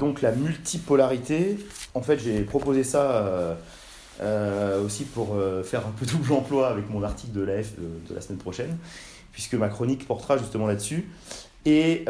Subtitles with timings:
[0.00, 1.58] Donc la multipolarité,
[1.94, 3.56] en fait j'ai proposé ça
[4.84, 8.20] aussi pour faire un peu double emploi avec mon article de l'AF de, de, la
[8.20, 8.76] semaine prochaine,
[9.32, 11.08] puisque ma chronique portera justement là-dessus.
[11.66, 12.04] Et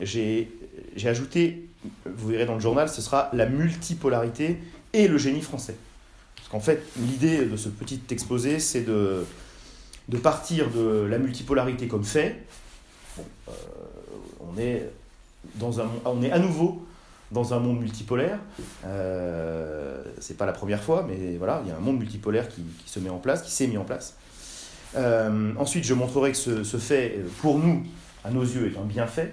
[0.00, 0.48] j'ai
[1.04, 1.68] ajouté,
[2.06, 4.58] vous verrez dans le journal, ce sera la multipolarité
[4.92, 5.76] et le génie français.
[6.36, 9.24] Parce qu'en fait, l'idée de ce petit exposé, c'est de,
[10.08, 12.42] de partir de la multipolarité comme fait.
[13.18, 13.52] Euh,
[14.40, 14.90] on, est
[15.56, 16.84] dans un, on est à nouveau
[17.30, 18.38] dans un monde multipolaire.
[18.86, 22.64] Euh, c'est pas la première fois, mais voilà, il y a un monde multipolaire qui,
[22.86, 24.16] se met en place, qui s'est mis en place.
[24.96, 27.84] Euh, ensuite, je montrerai que ce, fait, pour nous,
[28.24, 29.32] à nos yeux, est un bienfait.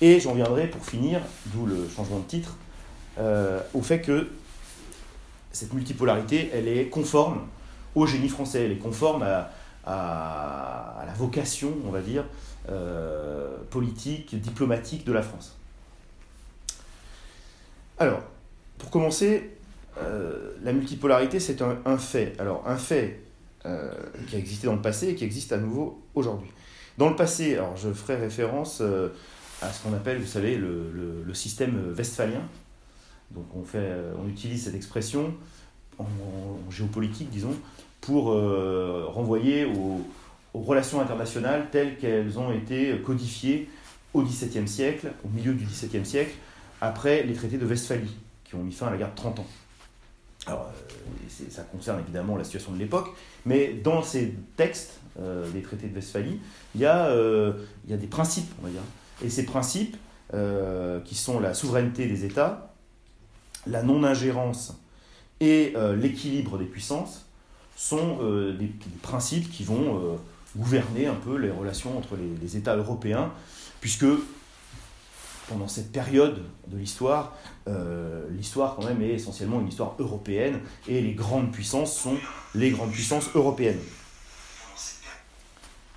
[0.00, 2.56] Et j'en viendrai pour finir, d'où le changement de titre,
[3.18, 4.28] euh, au fait que
[5.52, 7.42] cette multipolarité, elle est conforme
[7.94, 9.50] au génie français, elle est conforme à,
[9.84, 12.24] la vocation, on va dire,
[12.68, 15.56] euh, politique, diplomatique de la France.
[17.98, 18.22] Alors,
[18.78, 19.50] pour commencer,
[19.98, 22.34] euh, la multipolarité, c'est un, fait.
[22.38, 23.20] Alors, un fait
[23.66, 23.90] euh,
[24.28, 26.50] qui a existé dans le passé et qui existe à nouveau aujourd'hui.
[26.98, 28.80] Dans le passé, alors je ferai référence
[29.60, 32.42] à ce qu'on appelle, vous savez, le, système westphalien.
[33.32, 33.90] Donc on, fait,
[34.22, 35.34] on utilise cette expression
[35.98, 36.06] en
[36.70, 37.56] géopolitique, disons,
[38.00, 39.64] pour renvoyer
[40.54, 43.68] aux, relations internationales telles qu'elles ont été codifiées
[44.14, 46.34] au XVIIe siècle, au milieu du XVIIe siècle,
[46.80, 49.46] après les traités de Westphalie, qui ont mis fin à la guerre de 30 ans.
[50.46, 53.08] Alors, euh, ça concerne évidemment la situation de l'époque,
[53.46, 56.40] mais dans ces textes euh, des traités de Westphalie,
[56.74, 57.14] il y, a,
[57.84, 58.82] il y a des principes, on va dire.
[59.24, 59.96] Et ces principes,
[61.04, 62.74] qui sont la souveraineté des États,
[63.66, 64.74] la non-ingérence
[65.40, 67.26] et l'équilibre des puissances,
[67.82, 68.70] sont euh, des,
[69.02, 70.16] principes qui vont euh,
[70.56, 73.32] gouverner un peu les relations entre les, États européens,
[73.80, 74.06] puisque
[75.48, 77.36] pendant cette période de l'histoire,
[77.68, 82.16] euh, l'histoire quand même est essentiellement une histoire européenne, et les grandes puissances sont
[82.54, 83.80] les grandes puissances européennes.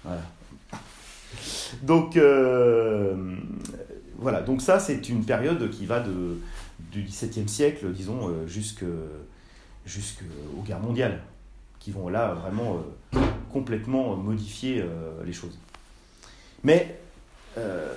[0.03, 0.21] Voilà.
[1.81, 2.17] Donc,
[4.17, 6.39] voilà, donc ça c'est une période qui va de,
[6.91, 8.85] du XVIIe siècle, disons, jusqu'aux
[10.65, 11.21] guerres mondiales
[11.85, 12.81] qui vont là vraiment
[13.13, 13.19] euh,
[13.55, 15.57] complètement modifier euh, les choses.
[16.65, 16.99] Mais
[17.57, 17.89] euh,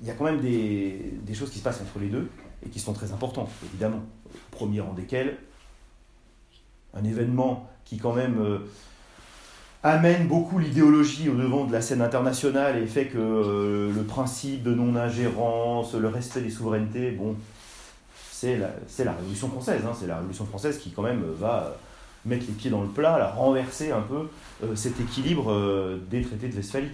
[0.00, 2.30] il y a quand même des, choses qui se passent entre les deux
[2.64, 4.00] et qui sont très importantes, évidemment.
[4.50, 5.36] premier rang desquels,
[6.94, 8.62] un événement qui quand même
[9.82, 14.72] amène beaucoup l'idéologie au devant de la scène internationale et fait que le principe de
[14.72, 17.36] non-ingérence, le respect des souverainetés, bon,
[18.32, 18.70] c'est la,
[19.04, 19.82] la, Révolution française.
[19.84, 21.76] Hein, c'est la Révolution française qui quand même va
[22.24, 24.28] mettre les pieds dans le plat, la renverser un peu
[24.64, 26.90] euh, cet équilibre euh, des traités de Westphalie.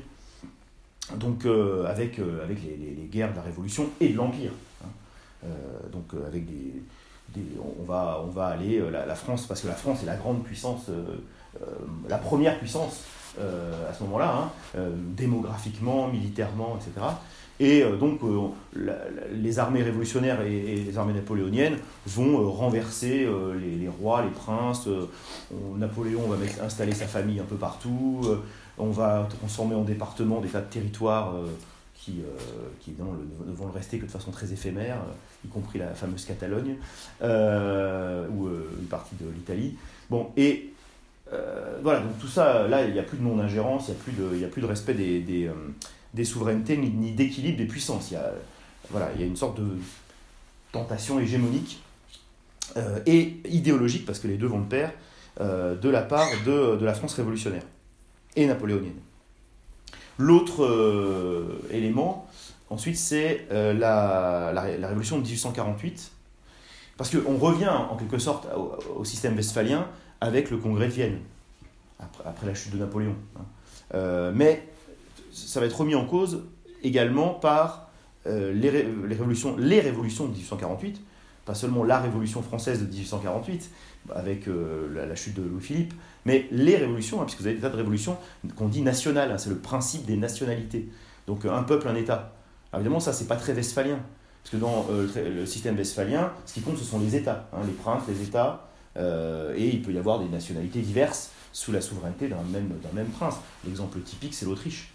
[1.17, 4.53] Donc euh, avec, avec les, les, guerres de la Révolution et de l'Empire.
[4.83, 5.49] Hein.
[5.93, 7.43] donc avec des,
[7.81, 10.89] on, va, on va aller, la, France, parce que la France est la grande puissance,
[12.09, 13.03] la première puissance
[13.39, 14.81] à ce moment-là, hein,
[15.17, 17.07] démographiquement, militairement, etc.
[17.61, 18.93] Et euh, donc, euh,
[19.33, 23.29] les armées révolutionnaires et, les armées napoléoniennes vont euh, renverser
[23.61, 24.89] les, rois, les princes.
[25.77, 28.23] Napoléon va mettre, installer sa famille un peu partout.
[28.79, 31.35] on va transformer en département des tas de territoires
[31.95, 32.23] qui,
[32.81, 34.99] qui ne vont le rester que de façon très éphémère,
[35.45, 36.77] y compris la fameuse Catalogne,
[37.23, 39.77] ou une partie de l'Italie.
[40.11, 40.73] Bon, et
[41.83, 44.63] voilà, donc tout ça, là, il n'y a plus de non-ingérence, il n'y a, plus
[44.63, 45.49] de respect des,
[46.15, 48.11] des souverainetés ni, d'équilibre des puissances.
[48.11, 48.33] Il y, a,
[48.91, 49.67] voilà, il y a une sorte de
[50.73, 51.83] tentation hégémonique
[52.77, 54.93] euh, et idéologique, parce que les deux vont de pair,
[55.41, 57.63] euh, de la part de, la France révolutionnaire
[58.37, 58.99] et napoléonienne.
[60.19, 62.29] L'autre euh, élément,
[62.71, 66.13] ensuite, c'est la, la, révolution de 1848,
[66.97, 68.47] parce qu'on revient en quelque sorte
[68.97, 69.89] au, système westphalien
[70.21, 71.19] avec le congrès de Vienne,
[71.99, 73.17] après, après la chute de Napoléon.
[73.37, 74.33] Hein.
[74.33, 74.67] mais
[75.35, 76.45] ça va être remis en cause
[76.83, 77.91] également par
[78.27, 81.01] euh, les, révolutions, les révolutions de 1848,
[81.45, 83.71] pas seulement la révolution française de 1848,
[84.15, 85.93] avec euh, la, chute de Louis-Philippe,
[86.25, 88.17] mais les révolutions, hein, puisque vous avez des tas de révolutions
[88.57, 90.89] qu'on dit nationales, hein, c'est le principe des nationalités.
[91.27, 92.33] Donc un peuple, un État.
[92.75, 93.99] évidemment, ça, c'est pas très westphalien,
[94.43, 97.61] parce que dans euh, le système westphalien, ce qui compte, ce sont les États, hein,
[97.67, 102.29] les princes, les États, et il peut y avoir des nationalités diverses sous la souveraineté
[102.29, 103.35] d'un même, même prince.
[103.65, 104.93] L'exemple typique, c'est l'Autriche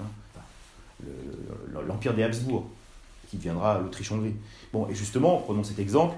[1.88, 2.68] l'Empire des Habsbourg,
[3.30, 4.36] qui deviendra l'Autriche-Hongrie.
[4.74, 6.16] Bon, et justement, prenons cet exemple,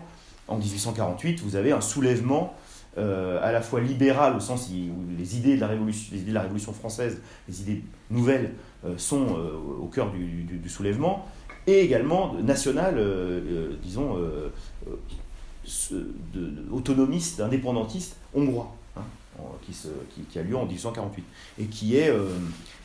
[0.47, 2.55] en 1848, vous avez un soulèvement
[2.97, 6.31] euh, à la fois libéral, au sens où les idées de la Révolution, les idées
[6.31, 8.53] de la Révolution française, les idées nouvelles,
[8.85, 11.25] euh, sont euh, au cœur du, soulèvement,
[11.67, 12.99] et également national,
[13.83, 14.17] disons,
[16.71, 19.03] autonomiste, indépendantiste hongrois, hein,
[19.63, 19.73] qui,
[20.23, 21.23] qui, a lieu en 1848,
[21.59, 22.11] et qui est,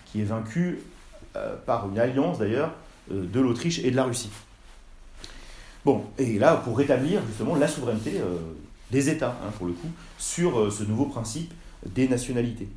[0.05, 0.81] qui est vaincu
[1.65, 2.73] par une alliance d'ailleurs
[3.11, 4.31] de l'Autriche et de la Russie.
[5.85, 8.21] Bon, et là, pour rétablir justement la souveraineté
[8.91, 9.89] des États, hein, pour le coup,
[10.19, 11.53] sur ce nouveau principe
[11.85, 12.69] des nationalités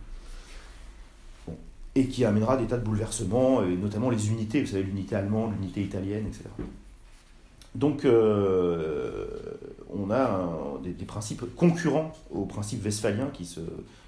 [1.96, 5.54] et qui amènera des tas de bouleversements, et notamment les unités, vous savez, l'unité allemande,
[5.60, 6.46] l'unité italienne, etc.
[7.76, 9.26] Donc, euh,
[9.94, 10.50] on a
[10.84, 13.60] des, principes concurrents aux principes westphaliens qui se,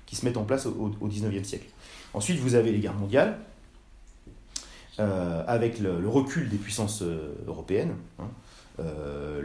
[0.05, 1.67] qui se mettent en place au, XIXe siècle.
[2.13, 3.37] Ensuite, vous avez les guerres mondiales,
[4.99, 8.29] euh, avec le, recul des puissances euh, européennes, hein,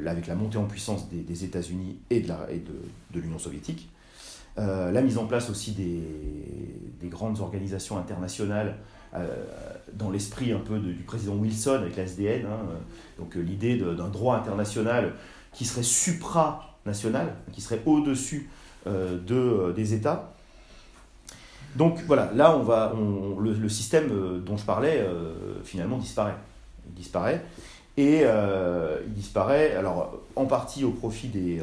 [0.07, 3.91] avec la montée en puissance des, États-Unis et de l'Union soviétique.
[4.59, 8.77] Euh, la mise en place aussi des, grandes organisations internationales
[9.15, 9.29] euh,
[9.93, 12.59] dans l'esprit un peu du président Wilson avec la SDN, hein,
[13.17, 15.13] donc euh, l'idée d'un droit international
[15.53, 18.51] qui serait supranational, qui serait au-dessus
[18.87, 20.36] de, des États.
[21.75, 22.95] Donc voilà, là on va,
[23.39, 24.09] le, système
[24.45, 25.05] dont je parlais
[25.65, 26.37] finalement disparaît.
[26.89, 27.43] Il disparaît
[27.99, 31.61] et il disparaît alors en partie au profit des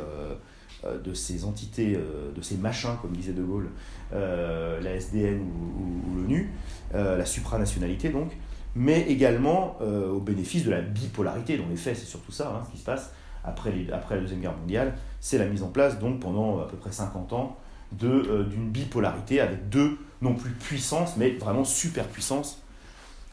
[0.85, 3.69] euh, de ces entités, euh, de ces machins, comme disait De Gaulle,
[4.13, 6.51] euh, la SDN ou, l'ONU,
[6.93, 8.31] la supranationalité donc,
[8.75, 11.57] mais également au bénéfice de la bipolarité.
[11.57, 13.11] Dans les faits, c'est surtout ça hein, ce qui se passe
[13.43, 16.77] après, après la Deuxième Guerre mondiale, c'est la mise en place, donc pendant à peu
[16.77, 17.57] près 50 ans,
[17.99, 22.61] d'une bipolarité avec deux, non plus puissances, mais vraiment superpuissances,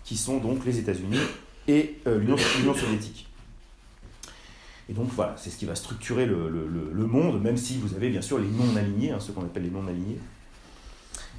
[0.04, 1.20] qui sont donc les États-Unis
[1.68, 3.30] et l'Union soviétique.
[4.90, 8.22] Et donc voilà, c'est ce qui va structurer le, monde, même si vous avez bien
[8.22, 10.18] sûr les non-alignés, hein, ceux qu'on appelle les non-alignés.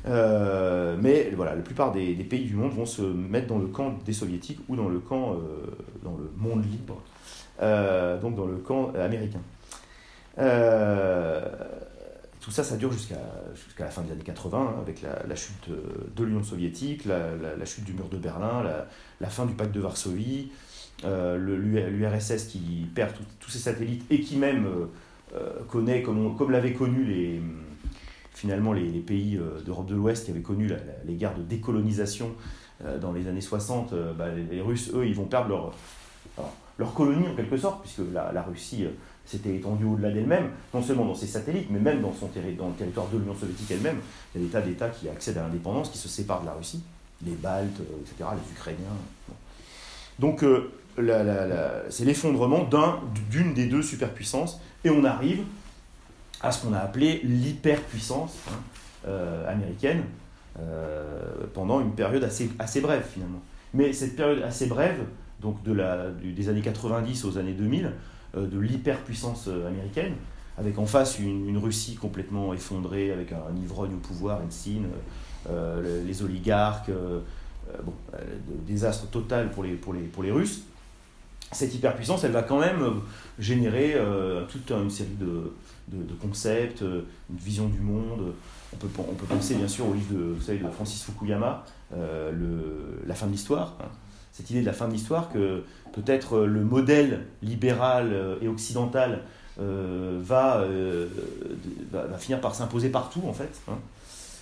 [0.07, 4.00] Euh, mais voilà, la plupart des, pays du monde vont se mettre dans le camp
[4.06, 5.69] des soviétiques ou dans le camp, euh,
[6.01, 7.01] dans le monde libre,
[7.62, 9.41] euh, donc dans le camp américain.
[12.41, 13.15] Tout ça, ça dure jusqu'à
[13.79, 15.69] la fin des années 80, hein, avec la, chute
[16.15, 18.63] de l'Union soviétique, la, chute du mur de Berlin,
[19.19, 20.51] la, fin du pacte de Varsovie,
[21.05, 24.85] euh, l'URSS qui perd tous ses satellites et qui même euh,
[25.35, 27.41] euh, connaît, comme, comme l'avaient connu les,
[28.33, 30.69] finalement les, pays d'Europe de l'Ouest qui avaient connu
[31.05, 32.31] les guerres de décolonisation
[32.99, 35.73] dans les années 60, bah, les, Russes, eux, ils vont perdre leur,
[36.81, 38.86] leur colonie en quelque sorte, puisque la, Russie
[39.25, 43.07] s'était étendue au-delà d'elle-même, non seulement dans ses satellites, mais même dans, son le territoire
[43.07, 43.98] de l'Union soviétique elle-même.
[44.33, 46.54] Il y a des tas d'États qui accèdent à l'indépendance, qui se séparent de la
[46.54, 46.81] Russie,
[47.25, 48.83] les Baltes, etc., les Ukrainiens.
[50.19, 50.44] Donc
[51.89, 52.68] c'est l'effondrement
[53.30, 55.44] d'une des deux superpuissances, et on arrive
[56.42, 58.54] à ce qu'on a appelé l'hyperpuissance hein,
[59.07, 60.04] euh, américaine
[60.60, 63.42] euh, pendant une période assez, assez brève finalement.
[63.74, 65.00] Mais cette période assez brève,
[65.41, 67.91] donc de la, des années 90 aux années 2000,
[68.35, 70.13] euh, de l'hyperpuissance américaine,
[70.57, 74.85] avec en face une, Russie complètement effondrée, avec un, ivrogne au pouvoir, Eltsine,
[76.05, 76.91] les oligarques,
[77.83, 77.93] bon,
[78.67, 80.61] désastre total pour les, pour les, pour les Russes,
[81.51, 82.91] cette hyperpuissance, elle va quand même euh,
[83.37, 85.53] générer euh, toute une série de,
[85.89, 88.33] de, concepts, euh, une vision du monde.
[88.73, 91.65] On peut, on peut penser bien sûr au livre de, vous savez, de Francis Fukuyama,
[91.94, 93.75] le, La fin de l'histoire.
[93.81, 93.89] Hein.
[94.41, 95.61] Cette idée de la fin de l'histoire que
[95.93, 99.19] peut-être le modèle libéral et occidental
[99.59, 100.66] va,
[101.92, 103.61] va, finir par s'imposer partout en fait.
[103.68, 103.77] Hein.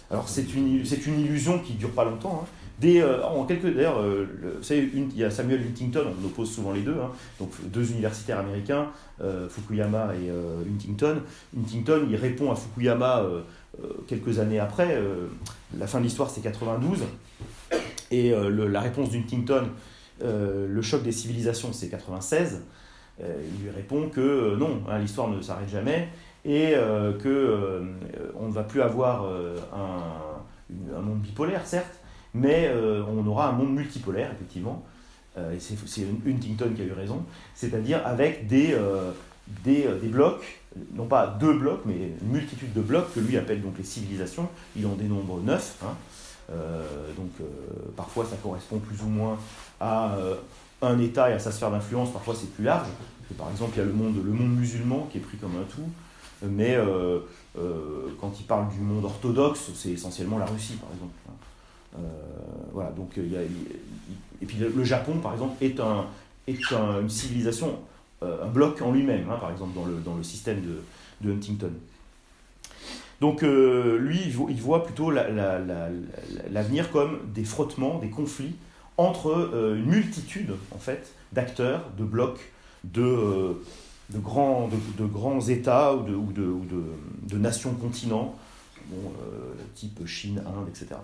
[0.10, 2.46] Alors c'est une, une illusion qui ne dure pas longtemps.
[2.46, 2.48] Hein.
[2.86, 4.26] Euh, en quelques, d'ailleurs, euh,
[4.70, 7.12] il y a Samuel Huntington, on oppose souvent les deux, hein.
[7.40, 8.88] donc deux universitaires américains,
[9.22, 10.32] euh, Fukuyama et
[10.70, 11.22] Huntington.
[11.58, 13.24] Huntington, il répond à Fukuyama
[14.08, 14.98] quelques années après,
[15.78, 17.00] la fin de l'histoire c'est 92,
[18.12, 19.70] et la réponse d'Huntington,
[20.22, 22.62] le choc des civilisations c'est 96.
[23.20, 26.10] il lui répond que non, hein, l'histoire ne s'arrête jamais
[26.46, 26.74] et
[27.22, 27.82] que
[28.36, 29.26] on ne va plus avoir
[30.96, 32.00] un monde bipolaire, certes,
[32.34, 34.84] mais euh, on aura un monde multipolaire, effectivement,
[35.38, 37.24] euh, et c'est Huntington qui a eu raison,
[37.56, 39.12] c'est-à-dire avec euh,
[39.64, 40.60] des, blocs,
[40.94, 44.48] non pas deux blocs, mais une multitude de blocs que lui appelle donc les civilisations,
[44.76, 45.96] il en dénombre neuf, hein.
[47.16, 47.32] Donc
[47.96, 49.38] parfois ça correspond plus ou moins
[49.80, 50.16] à
[50.82, 52.88] un État et à sa sphère d'influence, parfois c'est plus large,
[53.38, 54.16] par exemple il y a le monde,
[54.56, 55.90] musulman qui est pris comme un tout,
[56.48, 56.78] mais
[58.20, 61.14] quand il parle du monde orthodoxe, c'est essentiellement la Russie par exemple.
[61.98, 62.02] Euh,
[62.72, 66.06] voilà, donc et puis le Japon, par exemple, est, un,
[66.48, 67.80] est une civilisation,
[68.24, 70.62] euh, un bloc en lui-même, hein, par exemple, dans le, système
[71.22, 71.72] de Huntington.
[73.22, 78.56] Donc euh, lui, il voit, plutôt l'avenir comme des frottements, des conflits
[78.98, 82.52] entre une multitude, en fait, d'acteurs, de blocs,
[82.84, 83.56] de,
[84.10, 84.70] de, grands,
[85.48, 88.36] États ou de, nations continents,
[89.76, 91.00] type Chine, Inde, etc.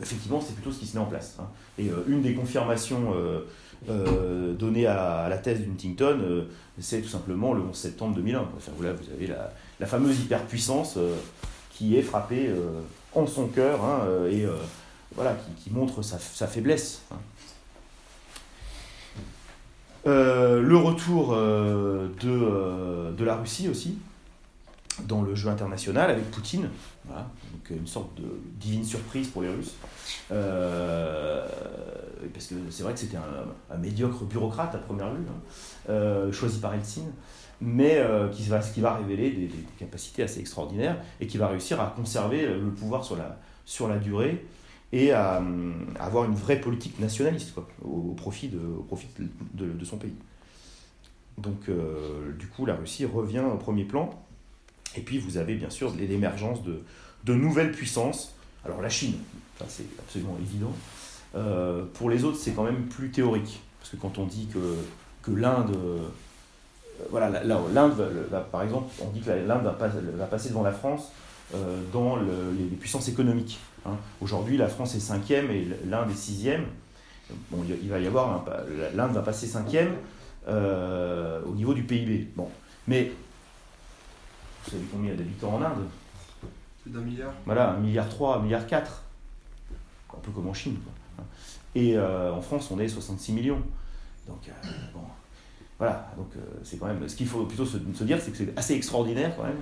[0.00, 1.36] Effectivement, c'est plutôt ce qui se met en place.
[1.40, 1.46] Hein.
[1.78, 3.14] Et une des confirmations
[3.88, 6.44] euh, donné à, la thèse d'Huntington, euh,
[6.80, 8.40] c'est tout simplement le 11 septembre 2001.
[8.56, 11.14] Enfin, là, vous avez la, la fameuse hyperpuissance euh,
[11.70, 12.50] qui est frappée
[13.14, 14.44] en son cœur hein, et
[15.14, 16.18] voilà, qui, montre sa,
[16.48, 17.02] faiblesse.
[17.12, 17.18] Hein.
[20.04, 23.98] le retour de, la Russie aussi,
[25.04, 26.68] dans le jeu international avec Poutine,
[27.04, 29.74] voilà, donc une sorte de divine surprise pour les Russes.
[30.30, 31.46] Euh,
[32.32, 35.40] parce que c'est vrai que c'était un, médiocre bureaucrate à première vue, hein,
[35.90, 37.06] euh, choisi par Helsinki,
[37.60, 41.80] mais euh, qui, va, qui va révéler des, capacités assez extraordinaires et qui va réussir
[41.80, 44.44] à conserver le pouvoir sur la, sur la durée
[44.92, 45.42] et à,
[45.98, 49.08] avoir une vraie politique nationaliste au, profit, de, profit
[49.54, 50.14] de, son pays.
[51.36, 51.68] Donc
[52.38, 54.10] du coup, la Russie revient au premier plan.
[54.96, 56.82] Et puis vous avez bien sûr l'émergence de,
[57.24, 58.34] de nouvelles puissances.
[58.64, 59.14] Alors la Chine,
[59.58, 60.72] ça c'est absolument évident.
[61.34, 63.60] Euh, pour les autres, c'est quand même plus théorique.
[63.80, 64.76] Parce que quand on dit que,
[65.22, 65.76] que l'Inde.
[67.00, 67.94] Euh, voilà, l'Inde,
[68.50, 71.12] par exemple, on dit que l'Inde va, va, passer devant la France
[71.54, 73.58] euh, dans les, puissances économiques.
[73.86, 73.96] Hein.
[74.20, 76.64] Aujourd'hui, la France est cinquième et l'Inde est sixième.
[77.50, 78.44] Bon, il va y avoir.
[78.94, 79.92] L'Inde va passer cinquième
[80.46, 82.28] au niveau du PIB.
[82.34, 82.48] Bon.
[82.86, 83.12] Mais
[84.64, 85.86] vous savez combien il y a d'habitants en Inde?
[86.82, 89.02] Plus d'un milliard Voilà, un milliard 3, un milliard 4.
[90.14, 90.76] Un peu comme en Chine.
[91.74, 93.62] Et euh, en France, on est 66 millions.
[94.26, 95.00] Donc, euh, bon,
[95.78, 96.12] voilà.
[96.16, 97.08] Donc, euh, c'est quand même.
[97.08, 99.60] Ce qu'il faut plutôt se, dire, c'est que c'est assez extraordinaire quand même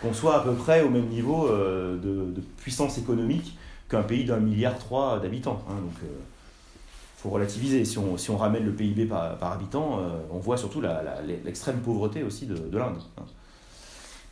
[0.00, 3.56] qu'on soit à peu près au même niveau de, puissance économique
[3.88, 5.64] qu'un pays d'un milliard 3 d'habitants.
[5.70, 5.80] Hein.
[5.80, 7.84] donc, il faut relativiser.
[7.86, 10.82] Si on, ramène le PIB par, habitant, on voit surtout
[11.42, 12.98] l'extrême pauvreté aussi de, de l'Inde.
[13.16, 13.22] Hein.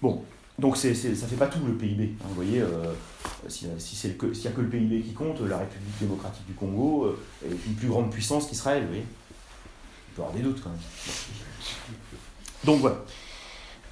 [0.02, 0.22] Bon,
[0.58, 2.14] donc ça ne fait pas tout le PIB.
[2.20, 2.92] Hein, vous voyez, euh,
[3.48, 7.06] si, si s'il n'y a que le PIB qui compte, la République démocratique du Congo
[7.06, 8.82] euh, est une plus grande puissance qu'Israël.
[8.82, 9.06] Vous voyez
[10.14, 10.78] peut avoir des doutes quand même.
[12.64, 12.96] Donc voilà.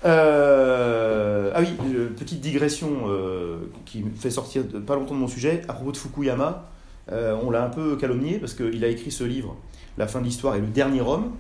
[0.05, 1.69] Euh, ah oui,
[2.17, 3.09] petite digression
[3.85, 5.63] qui me fait sortir pas longtemps de mon sujet.
[5.69, 6.69] À propos de Fukuyama,
[7.11, 9.57] on l'a un peu calomnié parce qu'il a écrit ce livre,
[9.99, 11.33] La fin de l'histoire et le dernier homme,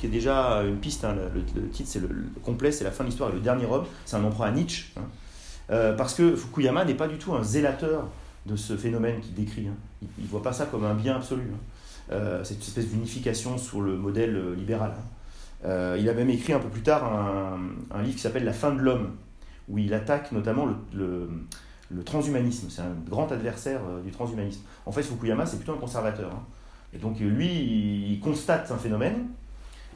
[0.00, 1.04] qui est déjà une piste.
[1.04, 2.08] Hein, le, titre, c'est le,
[2.42, 3.84] complet, c'est la fin de l'histoire et le dernier homme.
[4.04, 4.92] C'est un emprunt à Nietzsche.
[4.96, 5.02] Hein.
[5.70, 8.08] Euh, parce que Fukuyama n'est pas du tout un zélateur
[8.46, 9.68] de ce phénomène qu'il décrit.
[9.68, 9.76] Hein.
[10.18, 11.42] Il ne voit pas ça comme un bien absolu.
[12.12, 14.92] Euh, cette espèce d'unification sur le modèle euh, libéral.
[15.64, 17.04] il a même écrit un peu plus tard
[17.92, 19.12] un, livre qui s'appelle La fin de l'homme,
[19.68, 21.28] où il attaque notamment le,
[22.04, 22.68] transhumanisme.
[22.70, 24.62] C'est un grand adversaire du transhumanisme.
[24.86, 26.30] En fait, Fukuyama, c'est plutôt un conservateur.
[26.92, 29.28] Et donc, lui, il constate un phénomène,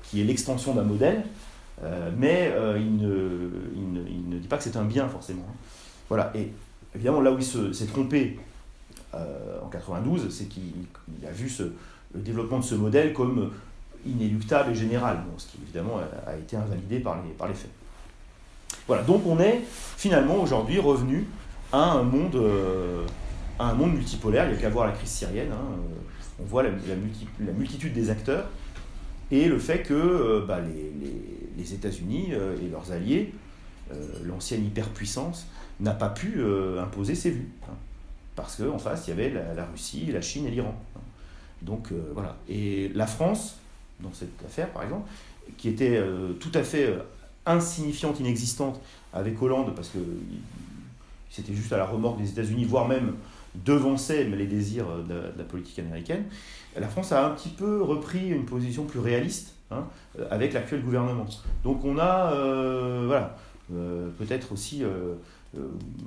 [0.03, 1.25] qui est l'extension d'un modèle,
[1.83, 5.47] euh, mais euh, il, ne, il, ne, dit pas que c'est un bien forcément.
[5.49, 5.57] Hein.
[6.09, 6.53] Voilà, et
[6.95, 8.39] évidemment là où il s'est trompé
[9.15, 10.87] euh, en 92, c'est qu'il
[11.27, 11.65] a vu ce,
[12.15, 13.51] le développement de ce modèle comme
[14.07, 17.71] inéluctable et général, ce qui évidemment a, été invalidé par les, par les faits.
[18.87, 19.63] Voilà, donc on est
[19.97, 21.27] finalement aujourd'hui revenu
[21.73, 22.39] à un monde,
[23.59, 25.77] à un monde multipolaire, il n'y a qu'à voir la crise syrienne, hein.
[26.41, 28.47] on voit la, multitude des acteurs,
[29.31, 30.93] et le fait que euh, bah, les,
[31.57, 33.33] les, États-Unis euh, et leurs alliés,
[33.93, 33.95] euh,
[34.25, 35.47] l'ancienne hyperpuissance,
[35.81, 36.41] n'a pas pu
[36.81, 37.51] imposer ses vues.
[37.65, 37.75] Hein.
[38.37, 40.81] parce qu'en face, il y avait la, Russie, la Chine et l'Iran.
[40.97, 41.01] Hein.
[41.65, 42.37] Donc voilà.
[42.49, 43.57] Et la France,
[44.01, 45.09] dans cette affaire par exemple,
[45.57, 46.01] qui était
[46.41, 46.95] tout à fait
[47.47, 48.81] insignifiante, inexistante
[49.13, 49.99] avec Hollande, parce que
[51.31, 53.15] c'était juste à la remorque des États-Unis, voire même
[53.65, 56.25] devançait les désirs de, la politique américaine,
[56.77, 59.85] la France a un petit peu repris une position plus réaliste hein,
[60.31, 61.27] avec l'actuel gouvernement.
[61.63, 63.37] Donc on a, euh, voilà,
[63.73, 65.15] euh, peut-être aussi euh,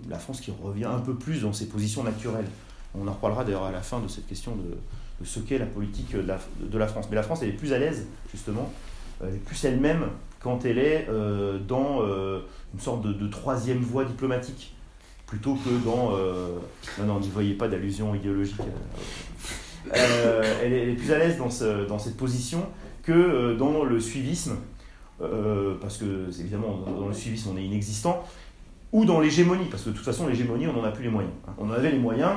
[0.09, 2.49] la France qui revient un peu plus dans ses positions naturelles.
[2.95, 4.77] On en reparlera d'ailleurs à la fin de cette question de,
[5.24, 7.07] ce qu'est la politique de la, de la, France.
[7.09, 8.71] Mais la France, elle est plus à l'aise, justement,
[9.21, 10.07] elle est plus elle-même
[10.39, 11.07] quand elle est
[11.67, 12.03] dans
[12.74, 14.75] une sorte de, de troisième voie diplomatique
[15.27, 16.15] plutôt que dans...
[16.15, 16.57] Euh,
[16.97, 18.59] non, non, n'y voyez pas d'allusion idéologique.
[19.93, 22.65] Euh, euh, elle, est, plus à l'aise dans, ce, dans cette position
[23.03, 24.57] que dans le suivisme,
[25.19, 28.25] parce que évidemment dans le suivisme on est inexistant,
[28.91, 31.33] ou dans l'hégémonie, parce que de toute façon l'hégémonie on n'en a plus les moyens.
[31.47, 31.53] Hein.
[31.57, 32.33] On en avait les moyens,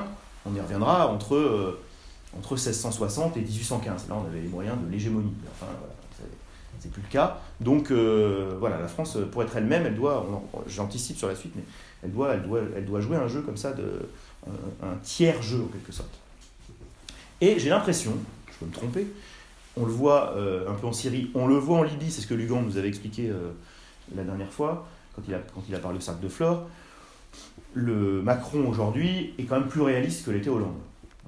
[0.46, 1.78] on y reviendra, entre,
[2.36, 4.08] entre 1660 et 1815.
[4.08, 5.32] Là on avait les moyens de l'hégémonie.
[5.52, 5.94] Enfin, voilà,
[6.78, 7.40] c'est plus le cas.
[7.60, 10.26] Donc voilà, la France, pour être elle-même, elle doit,
[10.66, 11.62] j'anticipe sur la suite, mais
[12.02, 14.08] elle doit, elle, doit, elle doit jouer un jeu comme ça, de,
[14.82, 16.18] un, tiers jeu en quelque sorte.
[17.40, 18.12] Et j'ai l'impression,
[18.50, 19.06] je peux me tromper,
[19.76, 22.34] on le voit un peu en Syrie, on le voit en Libye, c'est ce que
[22.34, 23.30] Lugan nous avait expliqué
[24.14, 26.68] la dernière fois, quand il a, quand il a parlé au cercle de Flore.
[27.74, 30.74] Le Macron aujourd'hui est quand même plus réaliste que l'était Hollande.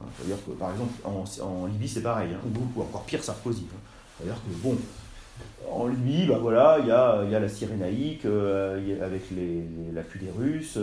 [0.02, 3.66] Hein, c'est-à-dire que, par exemple, en, Libye, c'est pareil, hein, ou, encore pire, Sarkozy.
[3.72, 3.78] Hein.
[4.16, 4.76] C'est-à-dire que, bon,
[5.70, 9.22] en Libye, bah voilà, il y a, y a, la Cyrénaïque euh, avec
[9.94, 10.78] l'appui des Russes,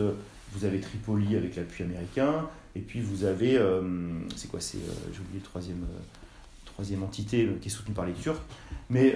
[0.53, 3.81] vous avez Tripoli avec l'appui américain, et puis vous avez, euh,
[4.35, 5.85] c'est quoi, c'est, euh, j'ai oublié le troisième,
[6.65, 8.41] troisième entité qui est soutenue par les Turcs.
[8.89, 9.13] Mais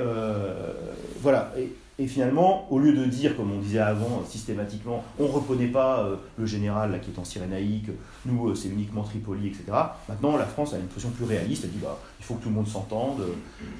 [1.22, 1.53] voilà,
[2.00, 6.00] et finalement, au lieu de dire, comme on disait avant, systématiquement, on ne reconnaît pas
[6.00, 7.89] euh, le général là, qui est en Cyrénaïque,
[8.25, 9.65] nous euh, c'est uniquement Tripoli, etc.
[10.09, 12.50] Maintenant, la France a une position plus réaliste, elle dit bah, il faut que tout
[12.50, 13.21] le monde s'entende,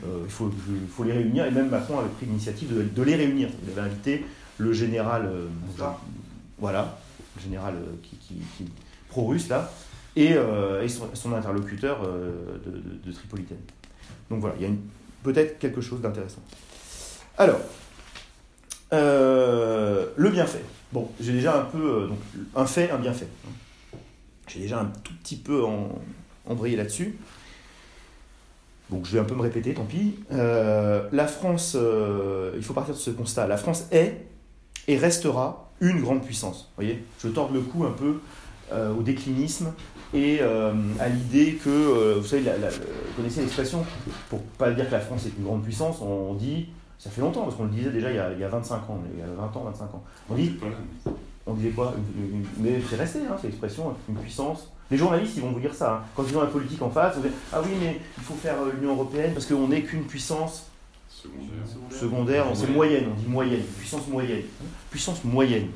[0.05, 0.51] euh, il, faut,
[0.91, 3.50] faut, les réunir, et même Macron avait pris l'initiative de, les réunir.
[3.63, 4.24] Il avait invité
[4.60, 5.32] le général,
[6.60, 7.00] voilà,
[7.36, 8.65] le général qui, qui,
[9.10, 9.72] pro-russe là,
[10.15, 10.34] et,
[10.84, 13.58] et son, interlocuteur de, de, de, Tripolitaine.
[14.29, 14.74] Donc voilà, il y a
[15.24, 16.41] peut-être quelque chose d'intéressant.
[17.39, 17.60] Alors,
[18.94, 20.64] euh, le bienfait.
[20.92, 22.04] Bon, j'ai déjà un peu.
[22.04, 22.08] Euh,
[22.56, 23.28] un fait, un bienfait.
[24.48, 25.64] J'ai déjà un tout petit peu
[26.46, 27.18] embrayé là-dessus.
[28.90, 30.16] Donc, je vais un peu me répéter, tant pis.
[30.32, 31.76] Euh, la France,
[32.56, 33.48] il faut partir de ce constat.
[33.48, 34.28] La France est
[34.88, 36.70] et restera une grande puissance.
[36.76, 38.20] Vous voyez Je tords le cou un peu
[38.72, 39.72] au déclinisme
[40.14, 43.86] et à l'idée que, vous savez, vous connaissez l'expression,
[44.30, 46.68] pour pas dire que la France est une grande puissance, on dit
[47.03, 48.75] ça fait longtemps, parce qu'on le disait déjà il y, a, il y a 25
[48.89, 50.03] ans, il y a 20 ans, 25 ans.
[50.29, 50.55] On, dit,
[51.45, 51.93] on disait quoi?
[52.60, 54.72] Mais c'est resté, hein, c'est l'expression, une puissance.
[54.89, 55.95] Les journalistes, ils vont vous dire ça.
[55.95, 56.01] Hein.
[56.15, 58.55] Quand ils ont la politique en face, vont dire Ah oui, mais il faut faire
[58.62, 60.67] euh, l'Union Européenne parce qu'on n'est qu'une puissance
[61.10, 64.43] secondaire, secondaire c'est moyenne, on dit moyenne, puissance moyenne.
[64.89, 65.67] Puissance moyenne.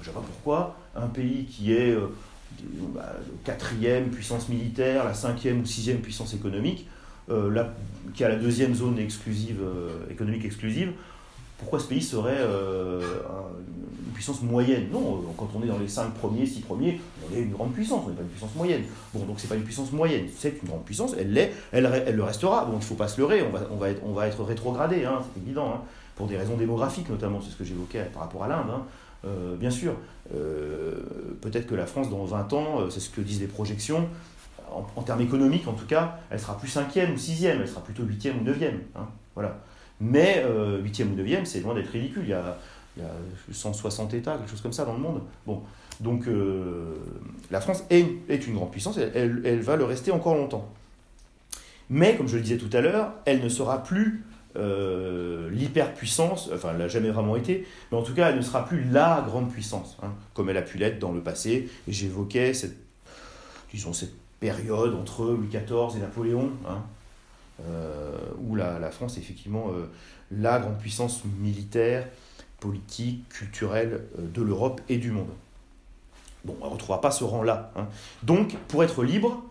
[0.00, 2.08] ne sais pas pourquoi un pays qui est euh,
[2.92, 3.12] bah,
[3.44, 6.88] quatrième puissance militaire, la cinquième ou sixième puissance économique,
[7.30, 7.64] euh,
[8.14, 10.92] qui a la deuxième zone exclusive, euh, économique exclusive,
[11.58, 13.00] pourquoi ce pays serait euh,
[14.06, 14.88] une puissance moyenne?
[14.92, 18.02] Non, quand on est dans les 5 premiers, 6 premiers, on est une grande puissance,
[18.04, 18.82] on n'est pas une puissance moyenne.
[19.14, 22.16] Bon, donc c'est pas une puissance moyenne, c'est une grande puissance, elle l'est, elle, elle,
[22.16, 22.64] le restera.
[22.64, 24.42] Bon, il ne faut pas se leurrer, on va, on va, être, on va être
[24.42, 25.80] rétrogradé, hein, c'est évident, hein,
[26.16, 28.66] pour des raisons démographiques notamment, c'est ce que j'évoquais par rapport à l'Inde.
[28.68, 29.28] Hein.
[29.58, 29.94] bien sûr,
[31.40, 34.08] peut-être que la France, dans 20 ans, c'est ce que disent les projections,
[34.96, 38.02] en, termes économiques en tout cas, elle sera plus cinquième ou sixième, elle sera plutôt
[38.02, 38.80] huitième ou neuvième.
[38.94, 39.58] Hein, voilà.
[40.00, 42.22] Mais euh, huitième ou neuvième, c'est loin d'être ridicule.
[42.24, 42.58] Il y, a,
[42.96, 43.10] il y, a,
[43.52, 45.22] 160 États, quelque chose comme ça dans le monde.
[45.46, 45.62] Bon,
[46.00, 46.96] donc euh,
[47.50, 50.68] la France est, est, une grande puissance, elle, elle, va le rester encore longtemps.
[51.90, 54.24] Mais, comme je le disais tout à l'heure, elle ne sera plus
[54.56, 58.66] euh, l'hyperpuissance, enfin elle n'a jamais vraiment été, mais en tout cas elle ne sera
[58.66, 61.70] plus la grande puissance, hein, comme elle a pu l'être dans le passé.
[61.88, 62.76] Et j'évoquais cette,
[63.72, 66.82] disons, cette période entre Louis XIV et Napoléon, hein,
[67.60, 69.86] euh, où la, France est effectivement euh,
[70.32, 72.08] la grande puissance militaire,
[72.58, 75.30] politique, culturelle euh, de l'Europe et du monde.
[76.44, 77.70] Bon, on ne retrouvera pas ce rang-là.
[77.76, 77.86] Hein.
[78.24, 79.44] Donc, pour être libre,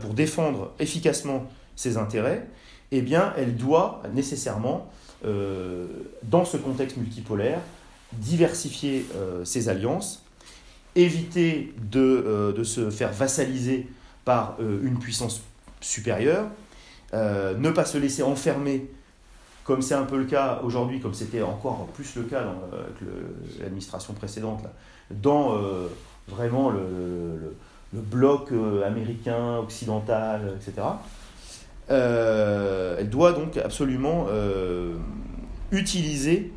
[0.00, 1.46] pour défendre efficacement
[1.76, 2.48] ses intérêts,
[2.90, 4.90] eh bien, elle doit nécessairement,
[5.22, 7.60] dans ce contexte multipolaire,
[8.12, 9.06] diversifier
[9.44, 10.26] ses alliances,
[10.96, 13.86] éviter de, de, se faire vassaliser
[14.60, 15.42] euh, une puissance
[15.80, 16.46] supérieure,
[17.14, 18.90] euh, ne pas se laisser enfermer,
[19.64, 22.60] comme c'est un peu le cas aujourd'hui, comme c'était encore plus le cas dans
[23.60, 24.64] l'administration précédente,
[25.10, 25.88] dans euh,
[26.28, 27.54] vraiment le,
[27.92, 28.52] bloc
[28.86, 30.86] américain, occidental, etc.
[31.88, 34.28] elle doit donc absolument
[35.72, 36.52] utiliser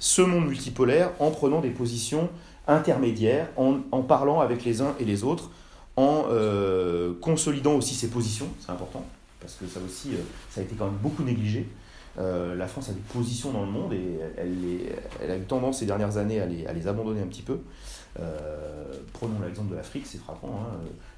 [0.00, 2.28] ce monde multipolaire en prenant des positions
[2.66, 5.50] intermédiaires, en parlant avec les uns et les autres,
[5.96, 9.04] en euh, consolidant aussi ses positions, c'est important,
[9.40, 10.18] parce que ça aussi, euh,
[10.50, 11.68] ça a été quand même beaucoup négligé.
[12.18, 15.86] Euh, la France a des positions dans le monde et elle, a eu tendance ces
[15.86, 17.58] dernières années à les, à les abandonner un petit peu.
[19.12, 20.60] prenons l'exemple de l'Afrique, c'est frappant.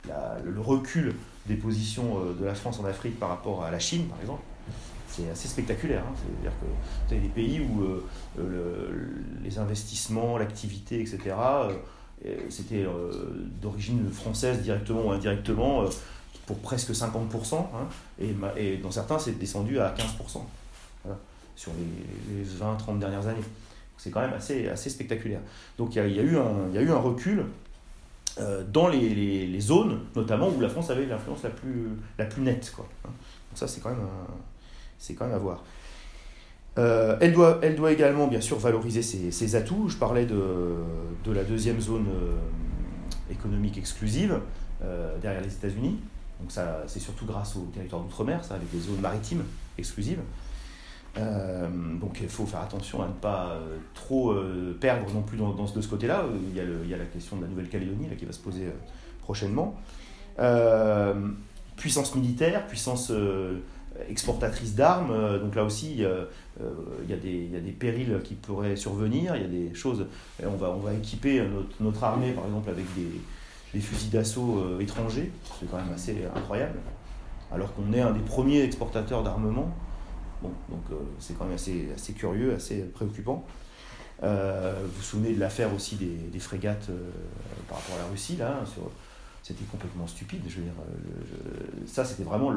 [0.08, 0.10] Hein,
[0.42, 1.14] le recul
[1.46, 4.42] des positions de la France en Afrique par rapport à la Chine, par exemple,
[5.06, 6.02] c'est assez spectaculaire.
[6.06, 6.14] Hein.
[6.16, 7.84] C'est-à-dire que vous avez des pays où
[9.44, 11.34] les investissements, l'activité, etc.,
[12.48, 13.10] c'était euh,
[13.60, 15.88] d'origine française directement ou indirectement euh,
[16.46, 17.66] pour presque 50%, hein,
[18.56, 20.40] et, dans certains c'est descendu à 15%
[21.56, 23.42] sur les, 20-30 dernières années.
[23.96, 25.40] C'est quand même assez, assez spectaculaire.
[25.78, 27.44] Donc il y, a, eu un, recul
[28.38, 32.72] euh, dans les, zones, notamment où la France avait l'influence la plus, la plus nette.
[32.76, 32.86] Quoi.
[33.04, 33.08] Hein.
[33.08, 33.94] Donc ça c'est quand,
[35.16, 35.64] quand même à voir.
[36.78, 39.88] Euh, elle, doit, également, bien sûr, valoriser ses, atouts.
[39.88, 44.38] Je parlais de, la deuxième zone euh, économique exclusive,
[44.82, 45.98] euh, derrière les États-Unis.
[46.40, 49.44] Donc ça, c'est surtout grâce au territoire d'outre-mer, ça, avec des zones maritimes
[49.78, 50.20] exclusives.
[51.16, 53.58] Donc il faut faire attention à ne pas
[53.94, 54.34] trop
[54.78, 56.26] perdre non plus de ce côté-là.
[56.50, 58.66] Il y a la question de la Nouvelle-Calédonie qui va se poser
[59.22, 59.80] prochainement.
[61.78, 63.10] puissance militaire, puissance
[64.08, 65.40] exportatrice d'armes.
[65.40, 69.36] donc là aussi, il y, a des, y, a des, périls qui pourraient survenir.
[69.36, 70.06] Il y a des choses.
[70.42, 73.20] On va, on va équiper notre, notre armée, par exemple, avec des,
[73.74, 75.30] des fusils d'assaut étrangers.
[75.60, 76.78] C'est quand même assez incroyable.
[77.52, 79.72] Alors qu'on est un des premiers exportateurs d'armement
[80.42, 83.46] donc euh, c'est quand même assez, assez curieux, assez préoccupant.
[84.22, 87.10] Euh, vous vous souvenez de l'affaire aussi des, des frégates euh,
[87.68, 88.64] par rapport à la Russie, là, hein,
[89.42, 90.42] c'était complètement stupide.
[90.48, 90.72] Je veux dire,
[91.86, 92.50] ça, c'était vraiment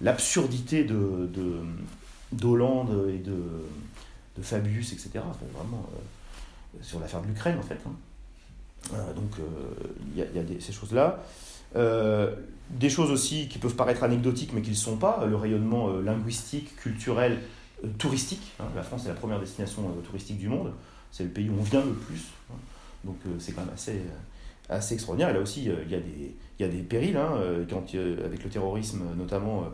[0.00, 1.28] l'absurdité de,
[2.32, 3.36] d'Hollande et de,
[4.36, 5.20] de Fabius, etc.
[5.54, 5.88] vraiment,
[6.82, 7.78] sur l'affaire de l'Ukraine, en fait.
[7.86, 8.96] Hein.
[9.14, 9.32] donc,
[10.14, 11.22] il y a, des, ces choses-là.
[12.70, 15.90] Des choses aussi qui peuvent paraître anecdotiques mais qui ne le sont pas, le rayonnement
[15.90, 17.40] euh, linguistique, culturel,
[17.84, 18.52] euh, touristique.
[18.58, 18.64] Hein.
[18.74, 20.72] La France est la première destination euh, touristique du monde,
[21.12, 22.22] c'est le pays où on vient le plus.
[22.50, 22.56] Hein.
[23.04, 24.00] Donc c'est quand même assez,
[24.68, 25.30] assez extraordinaire.
[25.30, 27.32] Et là aussi, il y, a des, il y a des périls, hein,
[27.68, 27.84] quand,
[28.24, 29.64] avec le terrorisme notamment,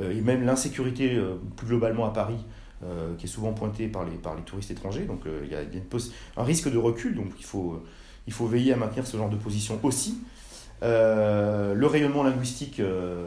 [0.00, 1.20] et même l'insécurité
[1.56, 2.44] plus globalement à Paris,
[3.18, 5.06] qui est souvent pointée par les, par les touristes étrangers.
[5.06, 5.60] Donc il y a,
[6.36, 7.82] un risque de recul, donc il faut,
[8.28, 10.18] il faut veiller à maintenir ce genre de position aussi.
[10.82, 13.26] Euh, le rayonnement linguistique, euh,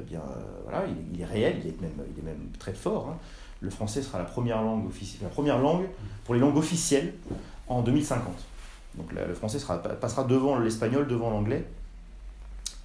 [0.00, 0.22] eh bien,
[0.64, 3.08] voilà, il, est réel, il est même, il est même très fort.
[3.10, 3.18] Hein.
[3.60, 4.90] Le français sera la première langue
[5.22, 5.86] la première langue
[6.24, 7.14] pour les langues officielles
[7.68, 8.32] en 2050.
[8.96, 11.66] Donc le français sera, passera devant l'espagnol, devant l'anglais,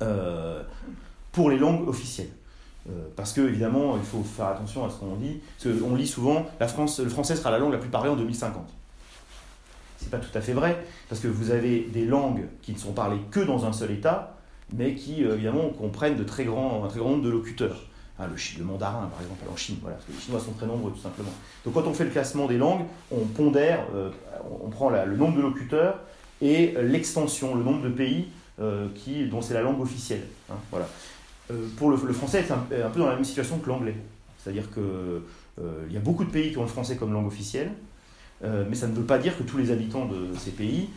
[0.01, 0.61] euh,
[1.31, 2.31] pour les langues officielles.
[3.15, 5.39] parce que évidemment, il faut faire attention à ce qu'on dit.
[5.63, 8.15] Parce on lit souvent, la France, le français sera la langue la plus parlée en
[8.15, 8.67] 2050
[10.01, 12.91] c'est pas tout à fait vrai, parce que vous avez des langues qui ne sont
[12.91, 14.35] parlées que dans un seul État,
[14.73, 17.83] mais qui, euh, évidemment, comprennent de très grands, un très grand nombre de locuteurs.
[18.21, 20.91] Hein, le, mandarin, par exemple, en Chine, voilà, parce que les Chinois sont très nombreux,
[20.91, 21.31] tout simplement.
[21.65, 24.11] Donc quand on fait le classement des langues, on pondère, euh,
[24.63, 25.99] on prend le nombre de locuteurs
[26.41, 28.27] et l'extension, le nombre de pays
[28.59, 28.87] euh,
[29.29, 30.23] dont c'est la langue officielle.
[30.51, 30.87] Hein, voilà.
[31.77, 33.95] pour le, français, c'est un, un, peu dans la même situation que l'anglais.
[34.37, 37.71] C'est-à-dire qu'il y a beaucoup de pays qui ont le français comme langue officielle,
[38.43, 40.89] euh, mais ça ne veut pas dire que tous les habitants de ces pays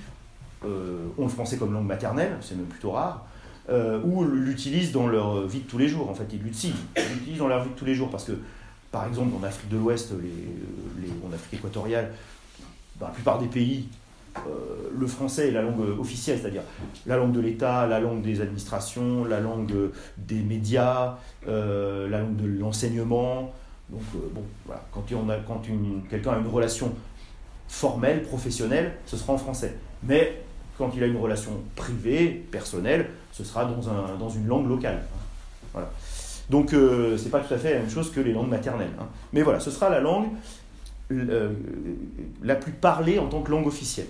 [0.65, 3.27] euh, ont le français comme langue maternelle, c'est même plutôt rare,
[3.71, 6.11] euh, ou l'utilisent dans leur vie de tous les jours.
[6.11, 8.33] En fait, ils l'utilisent, dans leur vie de tous les jours parce que,
[8.91, 12.13] par exemple, en Afrique de l'Ouest, en Afrique équatoriale,
[13.01, 13.89] dans la plupart des pays,
[14.97, 16.63] le français est la langue officielle, c'est-à-dire
[17.07, 19.73] la langue de l'État, la langue des administrations, la langue
[20.19, 23.53] des médias, la langue de l'enseignement.
[23.91, 25.63] Donc, bon, voilà, quand, on a, quand
[26.09, 26.93] quelqu'un a une relation
[27.69, 29.77] formel, professionnel, ce sera en français.
[30.03, 30.43] Mais
[30.79, 35.03] quand il a une relation privée, personnelle, ce sera dans, un, dans une langue locale.
[35.73, 35.91] Voilà.
[36.49, 38.93] Donc euh, c'est pas tout à fait la même chose que les langues maternelles.
[38.99, 39.07] Hein.
[39.33, 40.29] Mais voilà, ce sera la langue
[41.11, 41.53] euh,
[42.43, 44.07] la plus parlée en tant que langue officielle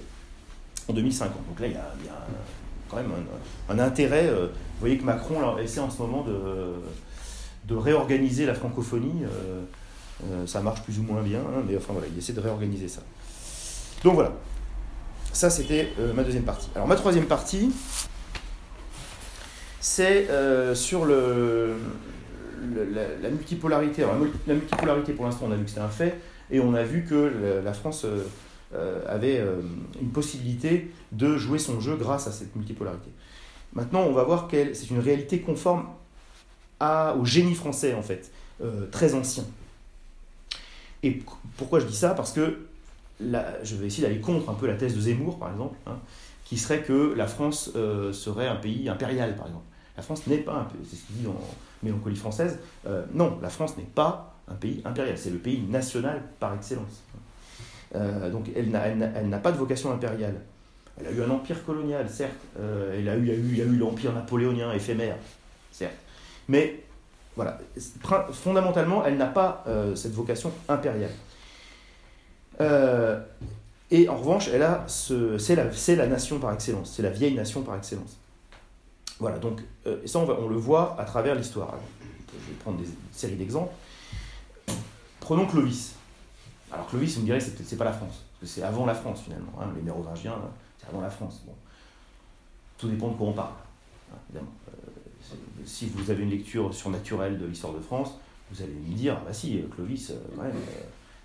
[0.89, 1.33] en 2050.
[1.49, 1.95] Donc là, il y a,
[2.89, 3.11] quand même
[3.69, 4.27] un, intérêt.
[4.29, 6.37] Euh, vous voyez que Macron essaie en ce moment de,
[7.67, 9.25] de réorganiser la francophonie.
[10.47, 13.01] ça marche plus ou moins bien, hein, mais enfin voilà, il essaie de réorganiser ça.
[14.05, 14.33] Donc voilà,
[15.33, 16.69] ça c'était euh, ma deuxième partie.
[16.75, 17.71] Alors ma troisième partie,
[19.85, 21.75] c'est euh, sur la,
[23.29, 24.03] multipolarité.
[24.47, 26.19] La multipolarité, pour l'instant, on a vu que c'était un fait,
[26.51, 27.31] et on a vu que
[27.63, 28.07] la, France
[28.75, 29.45] euh, avait
[30.01, 33.11] une possibilité de jouer son jeu grâce à cette multipolarité.
[33.75, 35.85] Maintenant, on va voir que c'est une réalité conforme
[36.81, 38.33] au génie français, en fait,
[38.91, 39.45] très ancien.
[41.03, 41.21] Et
[41.59, 42.15] pourquoi je dis ça?
[42.15, 42.67] Parce que
[43.21, 45.99] je vais essayer d'aller contre un peu la thèse de Zemmour, par exemple, hein,
[46.45, 49.65] qui serait que la France euh, serait un pays impérial, par exemple.
[49.97, 51.39] La France n'est pas un pays, c'est ce qu'il dit dans
[51.83, 52.59] Mélancolie française.
[52.87, 57.03] Euh, non, la France n'est pas un pays impérial, c'est le pays national par excellence.
[57.95, 60.41] Euh, donc elle n'a pas de vocation impériale.
[60.99, 62.33] Elle a eu un empire colonial, certes.
[62.57, 65.17] elle a eu, il y a eu, l'empire napoléonien éphémère,
[65.73, 65.97] certes.
[66.49, 66.85] Mais
[67.37, 67.59] voilà,
[68.33, 71.11] fondamentalement, elle n'a pas cette vocation impériale.
[72.61, 73.21] Euh,
[73.91, 77.77] et en revanche, elle a c'est la nation par excellence, c'est la vieille nation par
[77.77, 78.19] excellence.
[79.19, 81.75] Voilà, donc euh, ça on, va, on, le voit à travers l'histoire.
[82.33, 83.73] je vais prendre des séries d'exemples.
[85.21, 85.95] Prenons Clovis.
[86.73, 88.95] Alors Clovis, vous me direz, c'est, c'est pas la France, parce que c'est avant la
[88.95, 89.53] France finalement.
[89.61, 91.43] Hein, les Mérovingiens, hein, c'est avant la France.
[91.47, 91.55] Bon.
[92.77, 93.53] Tout dépend de quoi on parle,
[94.13, 94.53] hein, évidemment.
[94.69, 98.19] Euh, si vous avez une lecture surnaturelle de l'histoire de France,
[98.51, 100.51] vous allez me dire, ah bah si, Clovis, ouais,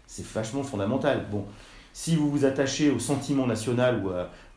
[0.07, 1.27] c'est vachement fondamental.
[1.29, 1.45] Bon,
[1.93, 4.01] si vous vous attachez au sentiment national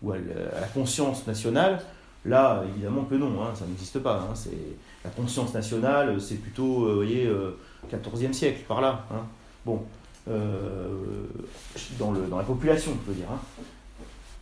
[0.02, 1.82] ou à, la conscience nationale,
[2.24, 4.16] Là, évidemment que non, hein, ça n'existe pas.
[4.20, 4.56] Hein, c'est
[5.04, 7.28] la conscience nationale, c'est plutôt, vous voyez,
[7.90, 9.04] 14e siècle, par là.
[9.10, 9.24] Hein.
[9.66, 9.82] Bon,
[10.26, 13.26] dans, le, dans la population, on peut dire.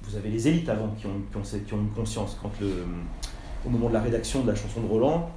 [0.02, 2.36] Vous avez les élites avant qui ont, qui ont, qui ont une conscience.
[2.42, 2.52] Quand
[3.64, 5.30] au moment de la rédaction de la chanson de Roland,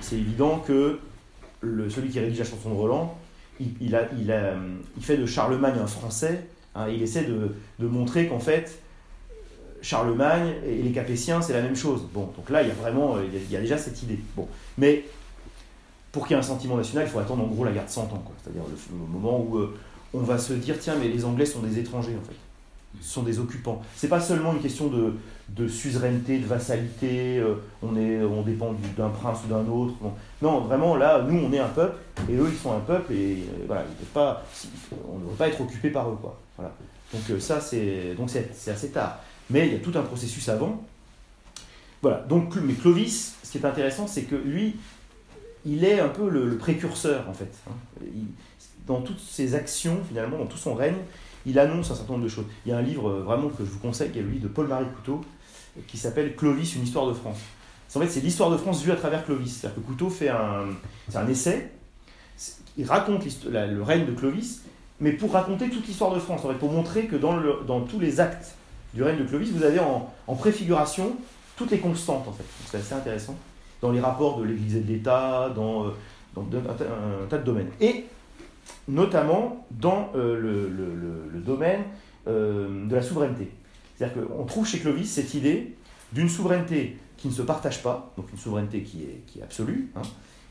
[0.00, 0.98] c'est évident que
[1.60, 3.18] le, celui qui rédige la chanson de Roland,
[3.60, 4.54] il, a, il, a,
[4.96, 6.46] il fait de Charlemagne un Français.
[6.88, 8.82] Il essaie de, de montrer qu'en fait,
[9.82, 12.02] Charlemagne et les Capétiens, c'est la même chose.
[12.12, 14.18] Bon, donc là, il y a vraiment, il y a, déjà cette idée.
[14.36, 15.04] Bon, mais
[16.12, 17.90] pour qu'il y ait un sentiment national, il faut attendre en gros la guerre de
[17.90, 19.76] 100 ans, c'est-à-dire le, moment où euh,
[20.14, 22.36] on va se dire, tiens, mais les Anglais sont des étrangers en fait,
[23.02, 23.82] ce sont des occupants.
[23.94, 25.14] C'est pas seulement une question de,
[25.50, 29.94] de suzeraineté, de vassalité, euh, on, est, on dépend d'un prince ou d'un autre.
[30.42, 31.98] Non, vraiment, là, nous, on est un peuple,
[32.30, 33.84] et eux, ils sont un peuple, et euh, voilà,
[35.06, 36.16] on ne devrait pas être occupé par eux.
[36.20, 36.40] Quoi.
[36.56, 36.72] Voilà.
[37.12, 38.16] Donc ça, c'est,
[38.68, 39.20] assez tard.
[39.50, 40.84] Mais il y a tout un processus avant.
[42.02, 44.76] Voilà, donc, mais Clovis, ce qui est intéressant, c'est que lui,
[45.64, 47.52] il est un peu le, précurseur, en fait.
[47.68, 48.02] Hein.
[48.86, 50.98] dans toutes ses actions, finalement, dans tout son règne,
[51.46, 52.44] il annonce un certain nombre de choses.
[52.64, 54.48] Il y a un livre euh, vraiment que je vous conseille, qui est livre de
[54.48, 55.24] Paul-Marie Couteau,
[55.86, 57.38] qui s'appelle Clovis, une histoire de France.
[57.94, 59.58] En fait, c'est l'histoire de France vue à travers Clovis.
[59.58, 60.66] C'est-à-dire que Couteau fait un,
[61.08, 61.70] c'est un essai,
[62.76, 64.62] il raconte le règne de Clovis,
[65.00, 67.98] mais pour raconter toute l'histoire de France, en fait, pour montrer que dans, dans tous
[67.98, 68.54] les actes
[68.94, 71.16] du règne de Clovis, vous avez en, préfiguration
[71.56, 72.44] toutes les constantes, en fait.
[72.66, 73.36] C'est assez intéressant.
[73.80, 75.90] Dans les rapports de l'Église et de l'État, dans, euh,
[76.38, 77.70] un, tas de domaines.
[77.80, 78.04] Et
[78.88, 81.82] notamment dans euh, le, domaine
[82.26, 83.50] euh, de la souveraineté.
[83.94, 85.76] C'est-à-dire qu'on trouve chez Clovis cette idée
[86.12, 89.90] d'une souveraineté qui ne se partage pas, donc une souveraineté qui est, qui est absolue,
[89.96, 90.02] hein,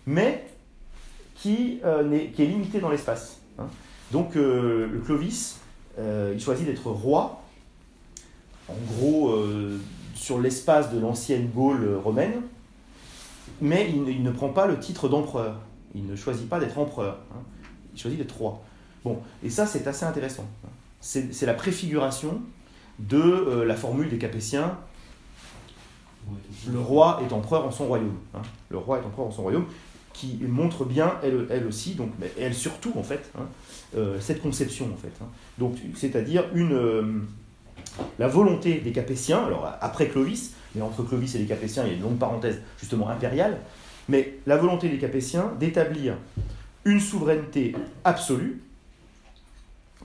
[0.06, 0.48] mais
[1.36, 3.40] qui, est, qui est limitée dans l'espace.
[3.60, 3.68] Hein.
[4.12, 5.60] Donc le Clovis,
[5.98, 7.45] il choisit d'être roi
[8.70, 9.80] en gros euh,
[10.16, 12.42] sur l'espace de l'ancienne Gaule romaine,
[13.62, 15.60] mais il, ne prend pas le titre d'empereur.
[15.94, 17.20] Il ne choisit pas d'être empereur.
[17.32, 17.40] Hein.
[17.94, 18.62] Il choisit d'être roi.
[19.04, 20.46] Bon, et ça c'est assez intéressant.
[21.00, 22.42] C'est la préfiguration
[22.98, 24.78] de euh, la formule des Capétiens.
[26.68, 28.18] Le roi est empereur en son royaume.
[28.34, 28.42] Hein.
[28.70, 29.66] Le roi est empereur en son royaume,
[30.14, 33.46] qui montre bien, elle, aussi, donc, mais elle surtout en fait, hein,
[33.96, 35.12] euh, cette conception en fait.
[35.60, 37.28] Donc, c'est-à-dire une
[38.20, 41.94] la volonté des Capétiens, alors après Clovis, mais entre Clovis et les Capétiens, il y
[41.94, 43.60] a une longue parenthèse justement impériale,
[44.10, 46.16] mais la volonté des Capétiens d'établir
[46.86, 48.62] une souveraineté absolue,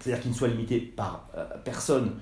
[0.01, 2.13] c'est-à-dire qui ne soit limitée par euh, personne,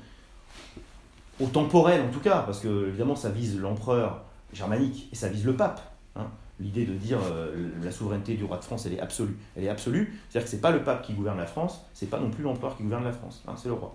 [1.40, 5.44] au temporel en tout cas, parce que évidemment ça vise l'empereur germanique et ça vise
[5.44, 5.80] le pape.
[6.16, 6.26] Hein.
[6.58, 9.36] L'idée de dire euh, la souveraineté du roi de France, elle est absolue.
[9.56, 12.10] Elle est absolue, c'est-à-dire que ce n'est pas le pape qui gouverne la France, c'est
[12.10, 13.94] pas non plus l'empereur qui gouverne la France, hein, c'est le roi.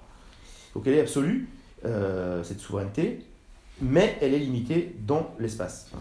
[0.74, 1.50] Donc elle est absolue,
[1.86, 3.20] euh, cette souveraineté,
[3.82, 5.92] mais elle est limitée dans l'espace.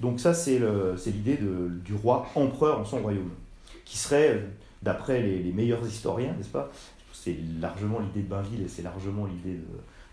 [0.00, 0.58] Donc ça, c'est
[1.06, 3.30] l'idée du roi empereur en son royaume,
[3.84, 4.42] qui serait,
[4.82, 6.72] d'après les, meilleurs historiens, n'est-ce pas
[7.12, 9.60] C'est largement l'idée de Bainville et c'est largement l'idée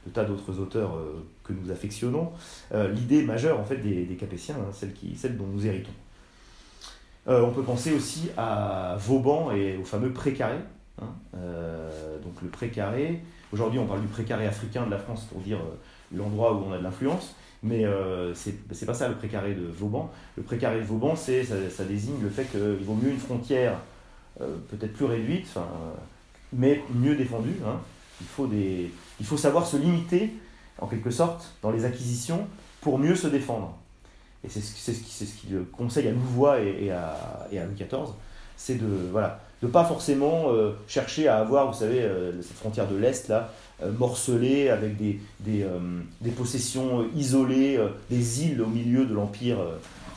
[0.06, 2.32] de, tas d'autres auteurs euh, que nous affectionnons,
[2.72, 5.94] euh, l'idée majeure en fait des, Capétiens, hein, celle, qui, dont nous héritons.
[7.26, 10.58] on peut penser aussi à Vauban et au fameux précaré.
[11.02, 11.10] Hein,
[12.24, 13.24] donc le précaré,
[13.56, 15.78] Aujourd'hui, on parle du précaré africain de la France pour dire euh,
[16.14, 20.12] l'endroit où on a de l'influence, mais euh, c'est pas ça le précaré de Vauban.
[20.36, 21.32] Le précaré de Vauban, ça,
[21.70, 23.80] ça désigne le fait qu'il vaut mieux une frontière
[24.42, 25.48] euh, peut-être plus réduite,
[26.52, 27.56] mais mieux défendue.
[27.66, 27.80] Hein.
[28.20, 30.34] Il, faut savoir se limiter,
[30.80, 32.50] en quelque sorte, dans les acquisitions
[32.82, 33.78] pour mieux se défendre.
[34.44, 38.12] Et c'est ce, ce, ce conseille à Louvois et à Louis XIV,
[38.58, 42.88] c'est de, voilà, de pas forcément euh, chercher à avoir, vous savez, euh, cette frontière
[42.88, 43.52] de l'Est, là,
[43.84, 45.66] euh, morcelée, avec des, des,
[46.22, 49.58] des possessions isolées, des îles au milieu de l'Empire,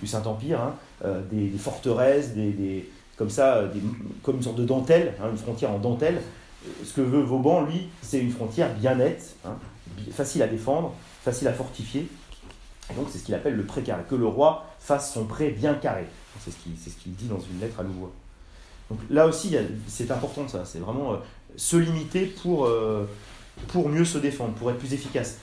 [0.01, 0.75] du Saint-Empire, hein,
[1.31, 3.65] des, forteresses, des, comme ça,
[4.23, 6.21] comme une sorte de dentelle, hein, une frontière en dentelle.
[6.85, 9.57] Ce que veut Vauban, lui, c'est une frontière bien nette, hein,
[10.13, 12.09] facile à défendre, facile à fortifier.
[12.91, 15.51] Et donc c'est ce qu'il appelle le pré carré, que le roi fasse son pré
[15.51, 16.07] bien carré.
[16.41, 18.13] C'est ce qu'il ce qu'il dit dans une lettre à Louvois.
[18.91, 19.55] Donc là aussi,
[19.87, 21.17] c'est important ça, c'est vraiment euh,
[21.57, 23.05] se limiter pour, euh,
[23.69, 25.39] pour mieux se défendre, pour être plus efficace.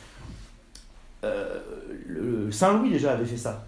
[1.24, 3.68] Euh, Saint-Louis déjà avait fait ça.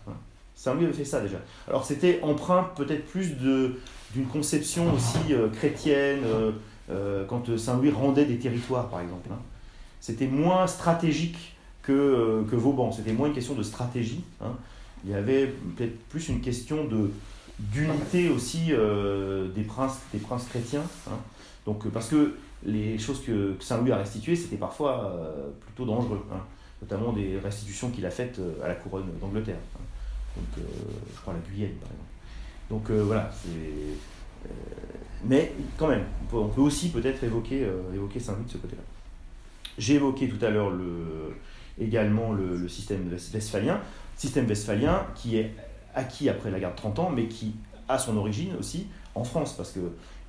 [0.56, 1.38] Saint-Louis avait fait ça déjà.
[1.68, 6.22] Alors c'était empreint peut-être plus d'une conception aussi chrétienne,
[7.28, 9.30] quand Saint-Louis rendait des territoires par exemple.
[9.32, 9.40] Hein.
[10.00, 14.24] C'était moins stratégique que, que Vauban, c'était moins une question de stratégie.
[14.42, 14.54] Hein.
[15.04, 17.12] Il y avait peut-être plus une question de,
[17.60, 20.84] d'unité aussi euh, des, princes, des princes chrétiens.
[21.08, 21.18] Hein.
[21.66, 26.24] Donc, parce que les choses que, Saint Louis a restituées, c'était parfois euh, plutôt dangereux.
[26.32, 26.42] Hein.
[26.82, 29.58] notamment des restitutions qu'il a faites à la couronne d'Angleterre.
[30.36, 30.66] Donc,
[31.14, 32.04] je crois la Guyenne, par exemple.
[32.70, 33.32] Donc voilà,
[35.24, 38.82] mais quand même, on peut, aussi peut-être évoquer, évoquer Saint-Louis de ce côté-là.
[39.78, 41.34] J'ai évoqué tout à l'heure le,
[41.80, 43.80] également le, système westphalien,
[44.16, 45.54] système westphalien qui est
[45.98, 47.56] acquis après la guerre de 30 ans, mais qui
[47.90, 49.80] a son origine aussi en France, parce que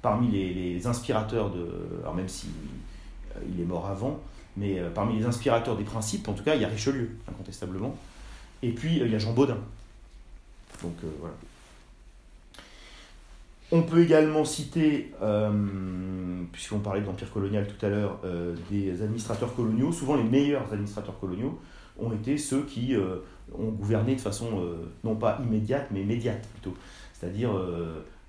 [0.03, 1.69] parmi les, inspirateurs de.
[2.03, 2.51] Alors même s'il
[3.37, 4.21] euh, est mort avant,
[4.57, 7.97] mais euh, parmi les inspirateurs des principes, en tout cas, il y a Richelieu, incontestablement.
[8.63, 9.59] Et puis, euh, il y a Jean Baudin.
[10.83, 11.35] Donc voilà.
[13.71, 15.13] On peut également citer,
[16.53, 18.21] puisqu'on parlait de l'Empire colonial tout à l'heure,
[18.71, 19.93] des administrateurs coloniaux.
[19.93, 21.61] Souvent, les meilleurs administrateurs coloniaux
[21.99, 24.63] ont été ceux qui ont gouverné de façon
[25.05, 26.75] non pas immédiate, mais médiate plutôt.
[27.13, 27.51] C'est-à-dire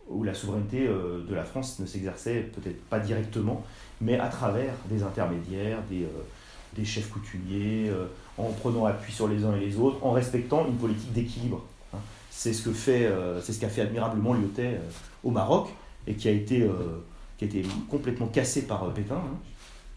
[0.09, 3.63] où la souveraineté euh, de la France ne s'exerçait peut-être pas directement,
[4.01, 8.05] mais à travers des intermédiaires, des, euh, chefs coutumiers, euh,
[8.37, 11.63] en prenant appui sur les uns et les autres, en respectant une politique d'équilibre.
[11.93, 11.97] Hein.
[12.31, 14.79] C'est ce que fait, c'est ce qu'a fait admirablement Lyotet
[15.25, 15.67] au Maroc
[16.07, 16.65] et qui a été,
[17.37, 19.21] qui a été complètement cassé par Pétain.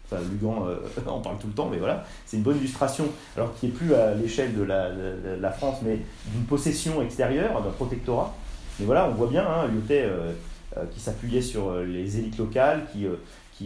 [0.05, 0.67] Enfin, Lugan
[1.07, 3.93] en parle tout le temps, mais voilà, c'est une bonne illustration, alors qui n'est plus
[3.93, 8.35] à l'échelle de la, France, mais d'une possession extérieure, d'un protectorat,
[8.79, 10.33] mais voilà, on voit bien, hein, euh,
[10.77, 13.07] euh, qui s'appuyait sur euh, les élites locales, qui,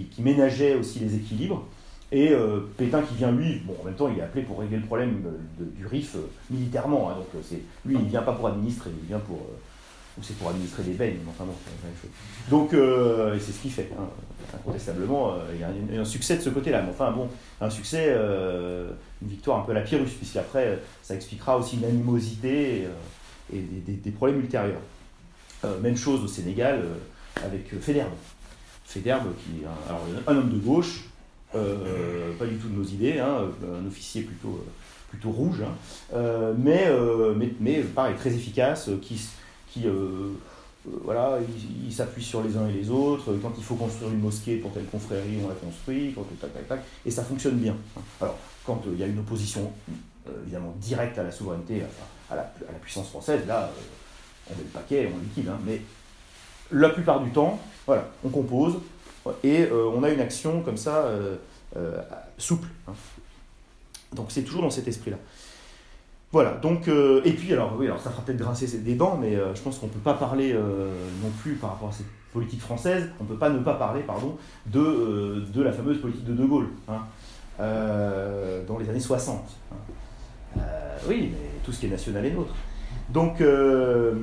[0.05, 1.65] qui, ménageait aussi les équilibres.
[2.11, 2.33] Et
[2.77, 5.23] Pétain qui vient, lui, bon, en même temps, il est appelé pour régler le problème
[5.59, 6.15] du RIF
[6.49, 7.09] militairement.
[7.09, 7.43] Hein, donc,
[7.85, 9.45] lui, il ne vient pas pour administrer, il vient pour.
[10.21, 12.11] C'est pour administrer des baignes, enfin bon, c'est la même chose.
[12.49, 13.89] Donc, c'est ce qu'il fait.
[13.97, 14.07] Hein,
[14.55, 16.81] incontestablement, il y a un, succès de ce côté-là.
[16.81, 17.27] Mais enfin, bon,
[17.59, 18.15] un succès,
[19.21, 22.87] une victoire un peu à la Pyrrhus, puisqu'après, ça expliquera aussi une animosité
[23.53, 24.81] et, des, problèmes ultérieurs.
[25.65, 28.13] Euh, même chose au Sénégal euh, avec euh, Féderbe.
[28.85, 29.67] Féderbe, qui est
[30.27, 31.05] un, homme de gauche,
[31.51, 34.63] pas du tout de nos idées, hein, un officier plutôt,
[35.09, 36.87] plutôt rouge, hein, mais,
[37.35, 39.19] mais, mais, pareil, très efficace, qui,
[39.71, 39.85] qui
[41.03, 41.37] voilà,
[41.85, 43.33] il, s'appuie sur les uns et les autres.
[43.41, 46.15] Quand il faut construire une mosquée pour telle confrérie, on la construit,
[47.05, 47.75] et ça fonctionne bien.
[48.21, 49.71] Alors, quand il y a une opposition
[50.43, 51.83] évidemment directe à la souveraineté,
[52.29, 52.43] à, la,
[52.81, 53.69] puissance française, là,
[54.49, 55.49] on met le paquet, on liquide.
[55.49, 55.81] Hein, mais
[56.71, 58.75] la plupart du temps, voilà, on compose
[59.43, 61.35] et euh, on a une action comme ça euh,
[61.75, 62.01] euh,
[62.37, 62.67] souple.
[62.87, 62.93] Hein.
[64.13, 65.17] Donc c'est toujours dans cet esprit-là.
[66.31, 69.61] Voilà, donc, et puis alors, oui, alors ça fera peut-être grincer des dents, mais je
[69.61, 73.23] pense qu'on ne peut pas parler non plus par rapport à cette politique française, on
[73.23, 74.35] ne peut pas ne pas parler, pardon,
[74.65, 76.99] de, la fameuse politique de De Gaulle, hein,
[78.67, 79.41] dans les années 60.
[81.07, 82.53] oui, mais tout ce qui est national est nôtre.
[83.09, 84.13] Donc, euh,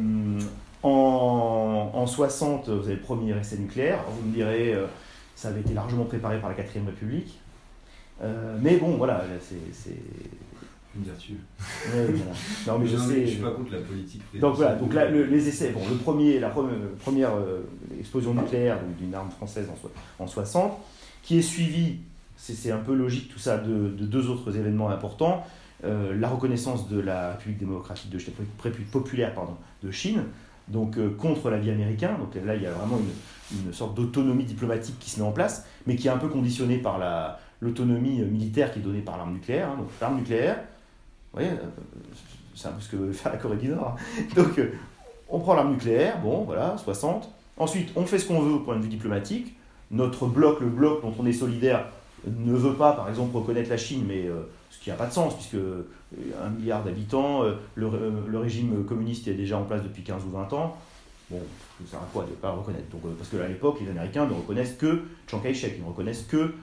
[0.83, 4.01] en, en, 60, vous avez le premier essai nucléaire.
[4.09, 4.87] Vous me direz, euh,
[5.35, 7.41] ça avait été largement préparé par la 4ème République.
[8.23, 9.91] Euh, mais bon, voilà, c'est.
[10.97, 11.35] Une vertu.
[12.67, 13.27] Non, mais je sais.
[13.27, 14.23] Je suis pas contre la politique.
[14.39, 17.33] Donc voilà, donc là, les essais, bon, le premier, la première,
[17.99, 20.79] explosion nucléaire d'une arme française en, en 60,
[21.23, 21.99] qui est suivie,
[22.37, 25.45] c'est un peu logique tout ça, de, de deux autres événements importants.
[25.85, 28.19] Euh, la reconnaissance de la République démocratique de
[28.63, 30.25] République populaire pardon, de Chine,
[30.69, 32.17] donc euh, contre l'avis américain.
[32.19, 35.67] Donc là, il y a vraiment une, sorte d'autonomie diplomatique qui se met en place,
[35.87, 36.99] mais qui est un peu conditionnée par
[37.61, 39.69] l'autonomie militaire qui est donnée par l'arme nucléaire.
[39.69, 39.77] Hein.
[39.79, 40.59] Donc l'arme nucléaire,
[41.35, 41.57] voyez, euh,
[42.55, 43.97] c'est un peu ce que veut faire la Corée du Nord.
[43.99, 44.23] Hein.
[44.37, 44.61] Donc
[45.29, 47.29] on prend l'arme nucléaire, bon, voilà, 60.
[47.57, 49.57] Ensuite, on fait ce qu'on veut au point de vue diplomatique.
[49.91, 51.87] Notre bloc, le bloc dont on est solidaire,
[52.27, 54.29] ne veut pas, par exemple, reconnaître la Chine, mais
[54.75, 55.87] ce qui n'a pas de sens, puisque euh,
[56.45, 60.31] un milliard d'habitants, euh, euh, le, régime communiste est déjà en place depuis 15 ou
[60.31, 60.77] 20 ans.
[61.31, 61.41] Bon,
[61.85, 62.89] ça sert à quoi de ne pas le reconnaître?
[62.91, 66.55] Donc, Parce qu'à l'époque, les Américains ne reconnaissent que Chiang Kai-shek, ils ne reconnaissent que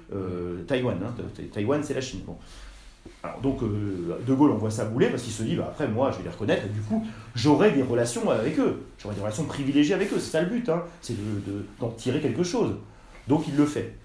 [0.68, 0.98] Taïwan.
[1.04, 1.14] Hein.
[1.52, 2.22] Taïwan, c'est la Chine.
[2.26, 2.38] Bon.
[3.24, 6.18] Alors, donc, De Gaulle envoie ça bouler parce qu'il se dit, bah, après, moi, je
[6.18, 8.82] vais les reconnaître, et du coup, j'aurai des relations avec eux.
[9.02, 10.20] J'aurai des relations privilégiées avec eux.
[10.20, 10.84] C'est ça le but, hein.
[11.02, 11.16] c'est
[11.80, 12.76] d'en de, tirer quelque chose.
[13.28, 13.96] Donc, il le fait,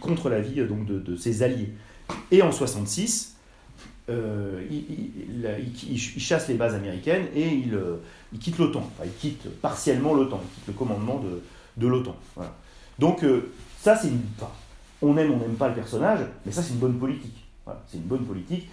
[0.00, 1.72] contre l'avis donc, de, ses alliés.
[2.30, 3.36] Et en 66,
[4.10, 7.96] euh, il, chasse les bases américaines et il, euh,
[8.40, 8.80] quitte l'OTAN.
[8.80, 11.22] Enfin, il quitte partiellement l'OTAN, il quitte le commandement
[11.76, 12.16] de, l'OTAN.
[12.98, 14.20] Donc, euh, ça, c'est une.
[15.00, 17.41] on aime, on n'aime pas le personnage, mais ça, c'est une bonne politique.
[17.88, 18.68] C'est une bonne politique.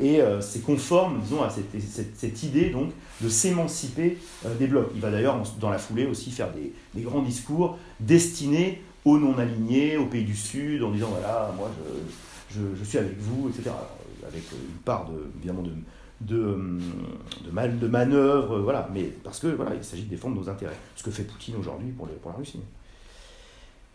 [0.00, 2.90] et c'est conforme, disons, à cette, idée donc
[3.20, 4.18] de s'émanciper
[4.58, 4.90] des blocs.
[4.94, 10.06] Il va d'ailleurs, dans la foulée, aussi faire des, grands discours destinés aux non-alignés, aux
[10.06, 11.70] pays du Sud, en disant voilà, moi,
[12.50, 13.70] je suis avec vous, etc.
[14.26, 15.62] Avec une part de, évidemment
[16.20, 16.46] de,
[17.52, 21.02] mal, de manœuvre, voilà, mais parce que voilà, il s'agit de défendre nos intérêts, ce
[21.02, 22.60] que fait Poutine aujourd'hui pour la Russie.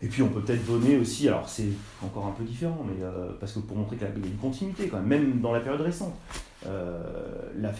[0.04, 1.70] Et puis on peut peut-être donner aussi, alors c'est
[2.02, 4.88] encore un peu différent, mais euh, parce que pour montrer qu'il y a une continuité
[4.88, 6.12] quand même, même dans la période récente.
[6.66, 7.02] Euh,
[7.58, 7.72] la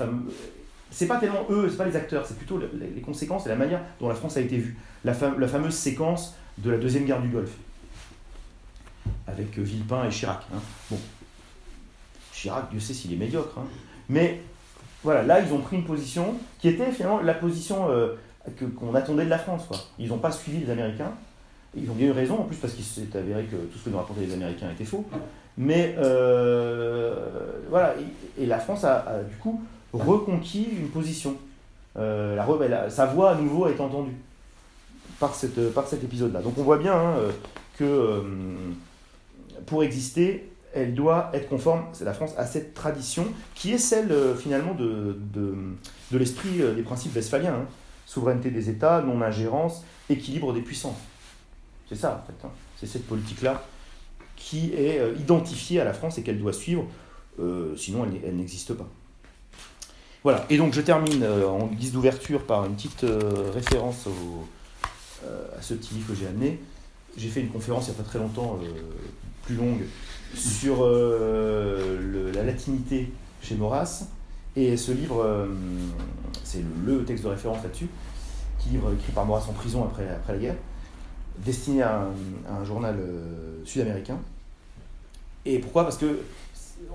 [0.91, 3.83] c'est pas tellement eux, c'est pas les acteurs, c'est plutôt les, conséquences et la manière
[4.01, 4.79] dont la France a été vue.
[5.05, 7.57] La, fameuse séquence de la deuxième guerre du Golfe
[9.27, 10.45] avec Villepin et Chirac.
[10.55, 10.61] Hein.
[10.91, 10.99] Bon,
[12.33, 13.67] Chirac, Dieu sait s'il est médiocre, hein.
[14.09, 14.41] mais
[15.03, 18.15] voilà, là ils ont pris une position qui était finalement la position euh,
[18.79, 19.67] qu'on attendait de la France.
[19.69, 19.77] Quoi.
[19.99, 21.13] Ils n'ont pas suivi les Américains.
[21.77, 23.91] Ils ont bien eu raison, en plus, parce qu'il s'est avéré que tout ce que
[23.91, 25.05] nous racontaient les Américains était faux.
[25.57, 27.15] Mais euh,
[27.71, 27.95] voilà,
[28.39, 29.63] et, la France a, du coup
[29.93, 31.37] reconquis une position.
[31.97, 34.17] Euh, la, sa voix à nouveau est entendue
[35.21, 36.43] par, cette, par cet épisode-là.
[36.43, 37.15] Donc on voit bien hein,
[37.79, 38.23] que euh,
[39.67, 44.13] pour exister, elle doit être conforme, c'est la France, à cette tradition qui est celle
[44.37, 45.55] finalement de, de,
[46.11, 47.55] de l'esprit des principes westphaliens.
[47.55, 47.67] Hein.
[48.07, 50.99] Souveraineté des États, non-ingérence, équilibre des puissances.
[51.89, 52.47] C'est ça, en fait.
[52.47, 52.51] Hein.
[52.79, 53.63] C'est cette politique-là
[54.37, 56.87] qui est euh, identifiée à la France et qu'elle doit suivre,
[57.41, 58.89] euh, sinon elle, n'existe pas.
[60.23, 63.07] Voilà, et donc je termine euh, en guise d'ouverture par une petite
[63.55, 64.09] référence
[65.57, 66.61] à ce petit livre que j'ai amené.
[67.17, 68.59] J'ai fait une conférence il n'y a pas très longtemps,
[69.43, 69.83] plus longue,
[70.35, 74.05] sur la latinité chez Maurras.
[74.57, 75.49] Et ce livre,
[76.43, 77.89] c'est le, texte de référence là-dessus,
[78.59, 80.57] qui livre écrit par Maurras en prison après, après la guerre
[81.39, 82.07] destiné à
[82.49, 84.19] un, journal euh, sud-américain.
[85.45, 85.85] Et pourquoi?
[85.85, 86.21] Parce que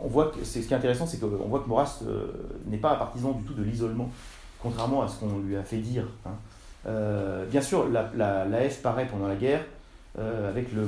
[0.02, 2.28] on voit que c'est ce qui est intéressant, c'est qu'on voit que Maurras euh,
[2.68, 4.10] n'est pas un partisan du tout de l'isolement,
[4.62, 6.06] contrairement à ce qu'on lui a fait dire.
[6.26, 6.32] Hein.
[6.88, 9.66] Euh, bien sûr, la, la, F paraît pendant la guerre
[10.18, 10.86] avec le,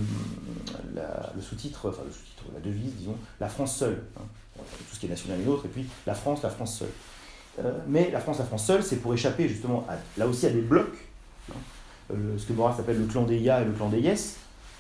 [0.94, 4.04] le sous-titre, enfin le sous-titre, la devise, disons, la France seule.
[4.18, 4.24] Hein.
[4.58, 7.64] Tout ce qui est national et autre, et puis la France, la France seule.
[7.88, 9.88] mais la France, la France seule, c'est pour échapper justement
[10.18, 10.98] là aussi à des blocs.
[11.50, 11.56] Hein.
[12.12, 14.38] Euh, ce que Boras appelle le clan des Ya et le clan des Yes.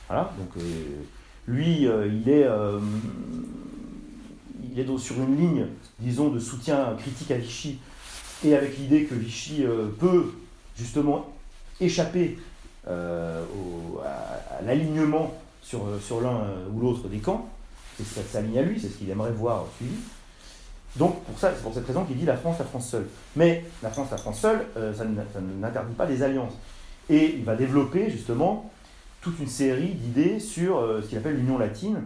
[0.07, 0.61] Voilà, donc euh,
[1.47, 2.45] lui, euh, il est,
[4.71, 5.65] il est sur une ligne,
[5.99, 7.79] disons, de soutien critique à Vichy,
[8.43, 9.63] et avec l'idée que Vichy
[9.99, 10.33] peut
[10.77, 11.33] justement
[11.79, 12.37] échapper
[12.87, 13.41] à,
[14.65, 16.41] l'alignement sur, sur l'un
[16.73, 17.49] ou l'autre des camps.
[17.97, 19.95] C'est s'aligne à lui, c'est ce qu'il aimerait voir suivi.
[20.97, 23.07] Donc, pour ça, c'est pour cette raison qu'il dit la France, la France seule.
[23.35, 26.53] Mais la France, la France seule, ça n'interdit pas des alliances.
[27.09, 28.71] Et il va développer justement
[29.21, 32.01] toute une série d'idées sur euh, ce qu'il appelle l'Union latine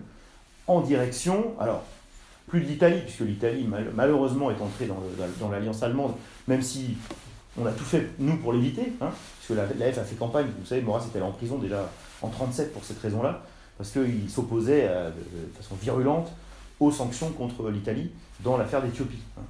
[0.68, 1.84] en direction, alors
[2.48, 6.14] plus de l'Italie, puisque l'Italie malheureusement est entrée dans, l'alliance allemande,
[6.48, 6.98] même si
[7.58, 10.66] on a tout fait, nous, pour l'éviter, hein, puisque la, F a fait campagne, vous
[10.66, 11.90] savez, Maurras était allé en prison déjà
[12.22, 13.42] en 1937 pour cette raison-là,
[13.78, 16.32] parce qu'il s'opposait euh, de, façon virulente
[16.80, 18.12] aux sanctions contre l'Italie
[18.44, 19.22] dans l'affaire d'Éthiopie.
[19.38, 19.44] Hein.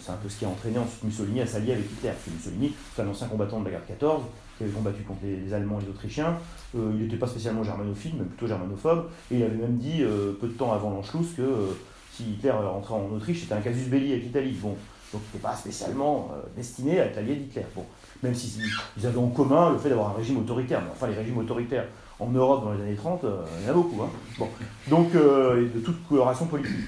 [0.00, 2.12] C'est un peu ce qui a entraîné ensuite Mussolini à s'allier avec Hitler.
[2.32, 4.22] Mussolini, c'est un ancien combattant de la guerre 14,
[4.56, 6.36] qui avait combattu contre les, Allemands et les Autrichiens.
[6.76, 9.08] Euh, il n'était pas spécialement germanophile, mais plutôt germanophobe.
[9.30, 11.76] Et il avait même dit, euh, peu de temps avant l'Anschluss, que euh,
[12.12, 14.56] si Hitler rentrait en Autriche, c'était un casus belli avec l'Italie.
[14.60, 14.76] Bon,
[15.12, 17.66] donc il n'était pas spécialement destiné à être allié d'Hitler.
[17.74, 17.84] Bon,
[18.22, 20.80] même s'ils si, avaient en commun le fait d'avoir un régime autoritaire.
[20.82, 21.86] Mais enfin, les régimes autoritaires
[22.20, 24.02] en Europe dans les années 30, il y en a beaucoup.
[24.02, 24.10] Hein.
[24.38, 24.48] Bon,
[24.88, 26.86] donc, de toute coloration politique.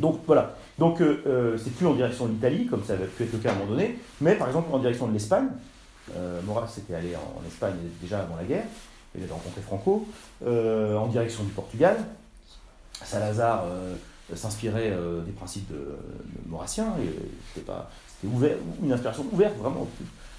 [0.00, 0.54] Donc voilà.
[0.78, 3.52] Donc c'est plus en direction de l'Italie, comme ça avait pu être le cas à
[3.52, 5.48] un moment donné, mais par exemple en direction de l'Espagne,
[6.14, 8.64] euh, Maurras était allé en, Espagne déjà avant la guerre,
[9.14, 10.06] il avait rencontré Franco,
[10.46, 11.96] euh, en direction du Portugal.
[13.02, 13.94] Salazar euh,
[14.34, 14.92] s'inspirait
[15.24, 15.96] des principes de,
[16.46, 16.94] maurassiens,
[17.54, 17.70] c'était
[18.24, 19.86] ouvert, une inspiration ouverte, vraiment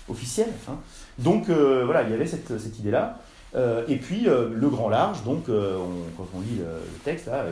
[0.10, 0.52] officielle.
[0.70, 0.76] Hein.
[1.20, 3.20] Donc voilà, il y avait cette idée-là.
[3.56, 7.46] Et puis le grand large, donc quand on lit le, texte, là,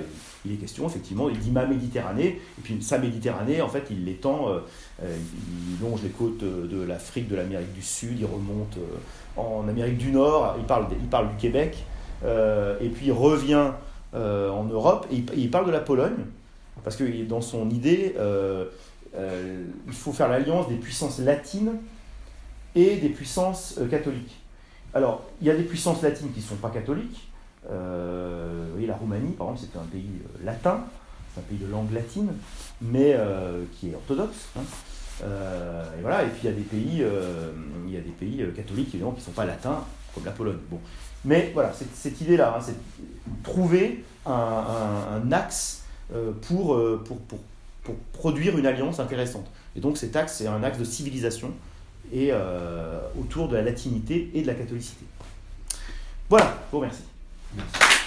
[0.46, 4.06] il est question effectivement, il dit ma Méditerranée, et puis sa Méditerranée, en fait, il
[4.06, 4.60] l'étend, euh,
[5.04, 5.18] euh,
[5.70, 9.98] il longe les côtes de l'Afrique, de l'Amérique du Sud, il remonte euh, en Amérique
[9.98, 11.84] du Nord, il parle, il parle du Québec,
[12.24, 13.72] et puis il revient
[14.14, 16.26] en Europe, et il, parle de la Pologne,
[16.84, 18.16] parce que dans son idée,
[19.14, 21.74] il faut faire l'alliance des puissances latines
[22.76, 24.38] et des puissances catholiques.
[24.96, 27.28] Alors, il y a des puissances latines qui ne sont pas catholiques,
[27.70, 30.86] euh, vous voyez, la Roumanie, par exemple, c'est un pays euh, latin,
[31.34, 32.32] c'est un pays de langue latine,
[32.82, 34.48] mais euh, qui est orthodoxe.
[34.58, 34.62] Hein.
[35.98, 37.04] et voilà, et puis il y a des pays,
[37.88, 39.84] y a des pays catholiques évidemment qui ne sont pas latins,
[40.14, 40.60] comme la Pologne.
[40.72, 40.80] Bon.
[41.26, 42.76] Mais voilà, cette, idée-là, hein, c'est
[43.44, 45.84] trouver un, axe
[46.42, 47.40] pour, pour, pour,
[47.84, 49.52] pour, produire une alliance intéressante.
[49.76, 51.52] Et donc cet axe, c'est un axe de civilisation
[52.14, 52.32] et
[53.20, 55.06] autour de la latinité et de la catholicité.
[56.30, 57.04] Voilà, je vous remercie.
[57.56, 58.05] Merci.